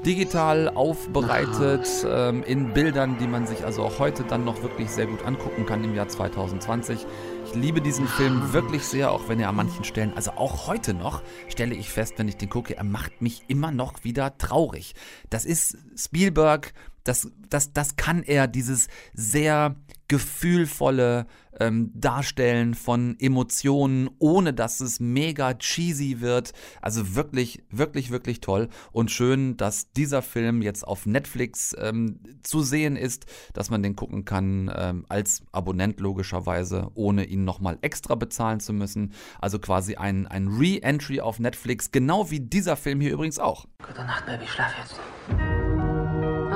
digital 0.05 0.70
aufbereitet 0.70 1.87
ähm, 2.09 2.42
in 2.44 2.72
Bildern, 2.72 3.18
die 3.20 3.26
man 3.26 3.46
sich 3.46 3.64
also 3.64 3.83
auch 3.83 3.98
heute 3.98 4.24
dann 4.24 4.44
noch 4.44 4.62
wirklich 4.62 4.90
sehr 4.90 5.07
gut 5.07 5.24
angucken 5.24 5.66
kann 5.66 5.85
im 5.85 5.94
Jahr 5.94 6.09
2020. 6.09 7.07
Ich 7.53 7.57
liebe 7.57 7.81
diesen 7.81 8.07
Film 8.07 8.53
wirklich 8.53 8.85
sehr, 8.85 9.11
auch 9.11 9.29
wenn 9.29 9.41
er 9.41 9.49
an 9.49 9.57
manchen 9.57 9.83
Stellen, 9.83 10.13
also 10.15 10.31
auch 10.31 10.69
heute 10.69 10.95
noch, 10.95 11.21
stelle 11.49 11.75
ich 11.75 11.91
fest, 11.91 12.15
wenn 12.17 12.29
ich 12.29 12.37
den 12.37 12.49
gucke, 12.49 12.77
er 12.77 12.85
macht 12.85 13.21
mich 13.21 13.43
immer 13.49 13.73
noch 13.73 14.05
wieder 14.05 14.39
traurig. 14.39 14.95
Das 15.31 15.45
ist 15.45 15.77
Spielberg, 15.97 16.73
das, 17.03 17.29
das, 17.49 17.73
das 17.73 17.97
kann 17.97 18.23
er, 18.23 18.47
dieses 18.47 18.87
sehr 19.15 19.75
gefühlvolle 20.11 21.27
ähm, 21.61 21.92
Darstellen 21.94 22.75
von 22.75 23.14
Emotionen, 23.20 24.11
ohne 24.18 24.53
dass 24.53 24.81
es 24.81 24.99
mega 24.99 25.55
cheesy 25.55 26.20
wird. 26.20 26.53
Also 26.83 27.14
wirklich, 27.14 27.62
wirklich, 27.70 28.11
wirklich 28.11 28.40
toll 28.40 28.68
und 28.90 29.12
schön, 29.12 29.57
dass 29.57 29.92
dieser 29.92 30.20
Film 30.23 30.62
jetzt 30.62 30.87
auf 30.87 31.07
Netflix 31.07 31.77
ähm, 31.79 32.18
zu 32.42 32.61
sehen 32.62 32.96
ist, 32.96 33.27
dass 33.53 33.70
man 33.70 33.85
den 33.85 33.94
gucken 33.94 34.25
kann 34.25 34.68
ähm, 34.75 35.07
als 35.09 35.42
Abonnent 35.53 36.01
logischerweise, 36.01 36.90
ohne 36.94 37.25
ihn 37.25 37.44
nochmal 37.44 37.79
extra 37.83 38.16
bezahlen 38.16 38.59
zu 38.59 38.73
müssen. 38.73 39.12
Also 39.40 39.61
quasi 39.61 39.94
ein, 39.94 40.27
ein 40.27 40.49
Re-Entry 40.49 41.20
auf 41.20 41.38
Netflix, 41.38 41.92
genau 41.92 42.33
wie 42.33 42.40
dieser 42.40 42.77
Film 42.77 43.01
hier 43.01 43.12
übrigens 43.12 43.38
auch. 43.38 43.66
Gute 43.87 44.03
Nacht, 44.03 44.27
Baby. 44.27 44.46
Schlaf 44.49 44.73
jetzt. 44.77 45.89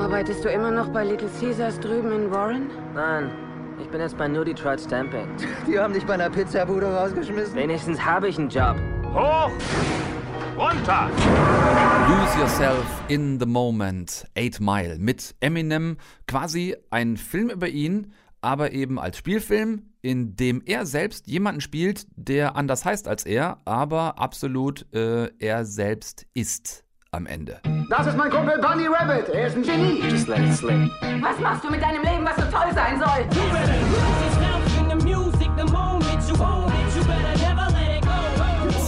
Arbeitest 0.05 0.45
du 0.45 0.51
immer 0.51 0.71
noch 0.71 0.91
bei 0.91 1.03
Little 1.03 1.31
Caesars 1.41 1.81
drüben 1.81 2.13
in 2.13 2.31
Warren? 2.31 2.71
Nein, 2.95 3.31
ich 3.81 3.89
bin 3.89 4.03
jetzt 4.03 4.19
bei 4.19 4.29
New 4.29 4.45
Detroit 4.45 4.79
Stamping. 4.79 5.27
Die 5.67 5.79
haben 5.79 5.95
dich 5.95 6.05
bei 6.05 6.13
einer 6.13 6.29
Pizzabude 6.29 6.95
rausgeschmissen? 6.95 7.55
Wenigstens 7.55 8.05
habe 8.05 8.29
ich 8.29 8.39
einen 8.39 8.51
Job. 8.51 8.77
Hoch! 9.15 9.51
Runter! 10.59 11.11
Lose 12.07 12.39
Yourself 12.39 12.85
in 13.09 13.41
the 13.41 13.47
Moment, 13.47 14.27
8 14.37 14.61
Mile 14.61 14.99
mit 14.99 15.35
Eminem, 15.41 15.97
quasi 16.27 16.77
ein 16.91 17.17
Film 17.17 17.49
über 17.49 17.69
ihn, 17.69 18.13
aber 18.43 18.73
eben 18.73 18.99
als 18.99 19.17
Spielfilm, 19.17 19.85
in 20.03 20.37
dem 20.37 20.61
er 20.67 20.85
selbst 20.85 21.29
jemanden 21.29 21.63
spielt, 21.63 22.07
der 22.15 22.57
anders 22.57 22.85
heißt 22.85 23.09
als 23.09 23.25
er, 23.25 23.57
aber 23.65 24.19
absolut 24.19 24.85
äh, 24.93 25.31
er 25.39 25.65
selbst 25.65 26.27
ist 26.35 26.84
am 27.15 27.27
Ende. 27.27 27.61
Das 27.89 28.07
ist 28.07 28.17
mein 28.17 28.31
Kumpel 28.31 28.59
Bunny 28.59 28.87
Rabbit. 28.87 29.29
Er 29.29 29.47
ist 29.47 29.57
ein 29.57 29.63
Genie. 29.63 30.03
Just 30.09 30.29
let 30.29 30.39
it 30.39 30.55
slip. 30.55 30.91
Was 31.21 31.39
machst 31.41 31.65
du 31.65 31.71
mit 31.71 31.83
deinem 31.83 32.03
Leben, 32.03 32.25
was 32.25 32.37
so 32.37 32.43
toll 32.51 32.73
sein 32.75 32.99
soll? 32.99 33.27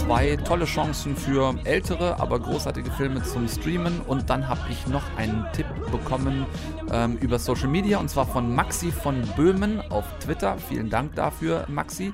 Zwei 0.07 0.37
tolle 0.37 0.65
Chancen 0.65 1.17
für 1.17 1.53
ältere, 1.65 2.19
aber 2.19 2.39
großartige 2.39 2.89
Filme 2.91 3.21
zum 3.23 3.47
Streamen. 3.47 3.99
Und 4.07 4.29
dann 4.29 4.47
habe 4.47 4.61
ich 4.69 4.87
noch 4.87 5.03
einen 5.17 5.45
Tipp 5.53 5.67
bekommen 5.91 6.45
ähm, 6.91 7.17
über 7.17 7.39
Social 7.39 7.67
Media 7.67 7.97
und 7.97 8.09
zwar 8.09 8.25
von 8.25 8.55
Maxi 8.55 8.91
von 8.91 9.21
Böhmen 9.35 9.81
auf 9.91 10.05
Twitter. 10.19 10.57
Vielen 10.69 10.89
Dank 10.89 11.15
dafür, 11.15 11.65
Maxi. 11.67 12.13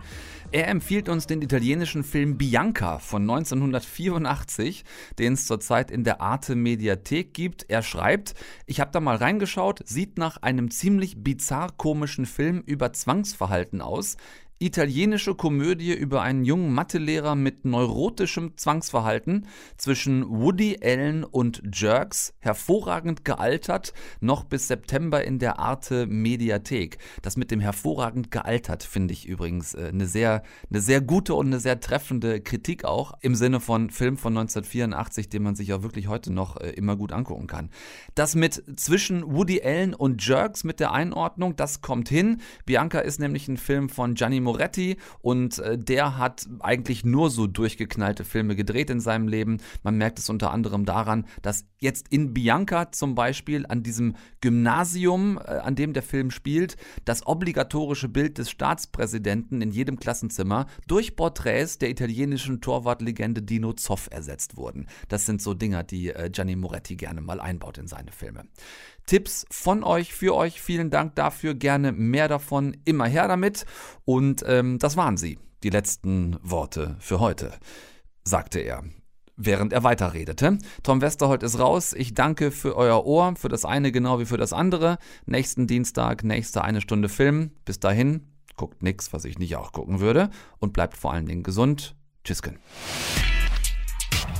Er 0.54 0.68
empfiehlt 0.68 1.10
uns 1.10 1.26
den 1.26 1.42
italienischen 1.42 2.04
Film 2.04 2.38
Bianca 2.38 3.00
von 3.00 3.24
1984, 3.24 4.86
den 5.18 5.34
es 5.34 5.48
zurzeit 5.48 5.90
in 5.90 6.04
der 6.04 6.22
Arte 6.22 6.54
Mediathek 6.54 7.34
gibt. 7.34 7.68
Er 7.72 7.82
schreibt, 7.82 8.36
ich 8.68 8.80
habe 8.80 8.92
da 8.92 9.00
mal 9.00 9.16
reingeschaut, 9.16 9.82
sieht 9.84 10.20
nach 10.20 10.38
einem 10.44 10.70
ziemlich 10.70 11.24
bizarr 11.24 11.72
komischen 11.76 12.28
Film 12.28 12.62
über 12.68 12.94
Zwangsverhalten 12.94 13.82
aus. 13.82 14.16
Italienische 14.60 15.36
Komödie 15.36 15.94
über 15.94 16.22
einen 16.22 16.46
jungen 16.46 16.74
Mathelehrer 16.74 17.36
mit 17.36 17.66
neurotischem 17.66 18.56
Zwangsverhalten 18.56 19.48
zwischen 19.78 20.26
Woody 20.30 20.80
Allen 20.82 21.24
und 21.24 21.62
Jerks, 21.74 22.34
hervorragend 22.40 23.26
gealtert, 23.26 23.94
noch 24.22 24.46
bis 24.46 24.68
September 24.68 25.24
in 25.24 25.40
der 25.40 25.60
Arte 25.60 26.06
Mediathek. 26.08 26.98
Das 27.22 27.36
mit 27.36 27.52
dem 27.52 27.60
hervorragend 27.60 28.32
gealtert 28.32 28.84
finde 28.84 29.14
ich 29.14 29.28
übrigens 29.28 29.74
äh, 29.74 29.90
eine 29.92 30.08
sehr, 30.08 30.44
eine 30.70 30.82
sehr 30.82 31.02
gute 31.02 31.34
und 31.34 31.48
eine 31.48 31.60
sehr 31.60 31.80
treffende 31.80 32.40
Kritik 32.40 32.86
auch 32.86 33.14
im 33.22 33.36
Sinne 33.36 33.60
von 33.60 33.90
Film 33.90 34.18
von 34.18 34.38
1984, 34.38 35.30
den 35.30 35.44
man 35.44 35.56
sich 35.56 35.70
ja 35.70 35.84
wirklich 35.84 36.08
heute 36.08 36.32
noch 36.32 36.58
äh, 36.58 36.70
immer 36.70 36.96
gut 36.96 37.12
angucken 37.12 37.48
kann. 37.48 37.70
Das 38.16 38.36
mit 38.36 38.64
zwischen 38.80 39.34
Woody 39.34 39.62
Allen 39.62 39.94
und 39.94 40.26
Jerks 40.26 40.64
mit 40.64 40.80
der 40.80 40.94
Einordnung, 40.94 41.56
das 41.56 41.82
kommt 41.82 42.08
hin. 42.08 42.40
Bianca 42.66 43.00
ist 43.00 43.20
nämlich 43.20 43.48
ein 43.48 43.58
Film 43.58 43.90
von 43.90 44.14
Gianni 44.14 44.40
Moretti 44.54 44.98
und 45.22 45.60
äh, 45.60 45.78
der 45.78 46.18
hat 46.18 46.48
eigentlich 46.60 47.04
nur 47.04 47.30
so 47.30 47.48
durchgeknallte 47.48 48.24
Filme 48.24 48.56
gedreht 48.56 48.90
in 48.90 49.00
seinem 49.00 49.28
Leben. 49.28 49.58
Man 49.82 49.98
merkt 49.98 50.20
es 50.20 50.30
unter 50.30 50.52
anderem 50.52 50.86
daran, 50.86 51.26
dass 51.42 51.66
jetzt 51.80 52.08
in 52.10 52.34
Bianca 52.34 52.92
zum 52.92 53.16
Beispiel 53.16 53.66
an 53.66 53.82
diesem 53.82 54.16
Gymnasium, 54.42 55.38
äh, 55.38 55.58
an 55.58 55.76
dem 55.76 55.94
der 55.94 56.04
Film 56.04 56.30
spielt, 56.30 56.78
das 57.06 57.26
obligatorische 57.26 58.10
Bild 58.10 58.38
des 58.38 58.52
Staatspräsidenten 58.52 59.62
in 59.62 59.72
jedem 59.72 60.00
Klassenzimmer 60.00 60.68
durch 60.88 61.16
Porträts 61.16 61.80
der 61.80 61.90
italienischen 61.90 62.62
Torwartlegende 62.62 63.42
Dino 63.42 63.74
Zoff 63.74 64.08
ersetzt 64.12 64.56
wurden. 64.56 64.88
Das 65.08 65.26
sind 65.26 65.42
so 65.42 65.56
Dinger, 65.56 65.84
die 65.84 66.10
äh, 66.10 66.30
Gianni 66.30 66.56
Moretti 66.56 66.96
gerne 66.96 67.22
mal 67.22 67.40
einbaut 67.40 67.80
in 67.80 67.88
seine 67.88 68.12
Filme. 68.12 68.46
Tipps 69.06 69.46
von 69.52 69.84
euch, 69.84 70.14
für 70.14 70.36
euch. 70.36 70.62
Vielen 70.62 70.90
Dank 70.90 71.16
dafür. 71.16 71.54
Gerne 71.54 71.92
mehr 71.92 72.28
davon. 72.28 72.78
Immer 72.86 73.06
her 73.06 73.28
damit. 73.28 73.66
Und 74.06 74.44
ähm, 74.48 74.80
das 74.80 74.98
waren 74.98 75.18
sie, 75.18 75.40
die 75.64 75.70
letzten 75.70 76.38
Worte 76.42 76.96
für 77.00 77.20
heute, 77.20 77.54
sagte 78.24 78.60
er. 78.60 78.84
Während 79.36 79.74
er 79.74 79.84
weiterredete. 79.84 80.60
Tom 80.84 81.02
Westerholt 81.02 81.42
ist 81.42 81.58
raus. 81.58 81.94
Ich 81.94 82.14
danke 82.14 82.52
für 82.52 82.78
euer 82.78 83.04
Ohr, 83.06 83.36
für 83.36 83.50
das 83.50 83.66
eine 83.66 83.92
genau 83.92 84.20
wie 84.20 84.26
für 84.26 84.38
das 84.38 84.54
andere. 84.54 85.00
Nächsten 85.26 85.66
Dienstag, 85.66 86.24
nächste 86.24 86.64
eine 86.64 86.82
Stunde 86.82 87.10
Film. 87.10 87.52
Bis 87.66 87.80
dahin, 87.80 88.28
guckt 88.58 88.84
nix, 88.84 89.12
was 89.12 89.26
ich 89.26 89.40
nicht 89.40 89.56
auch 89.56 89.72
gucken 89.72 90.00
würde. 90.00 90.30
Und 90.60 90.74
bleibt 90.74 90.98
vor 90.98 91.14
allen 91.14 91.26
Dingen 91.26 91.42
gesund. 91.42 91.96
Tschüssken. 92.24 92.60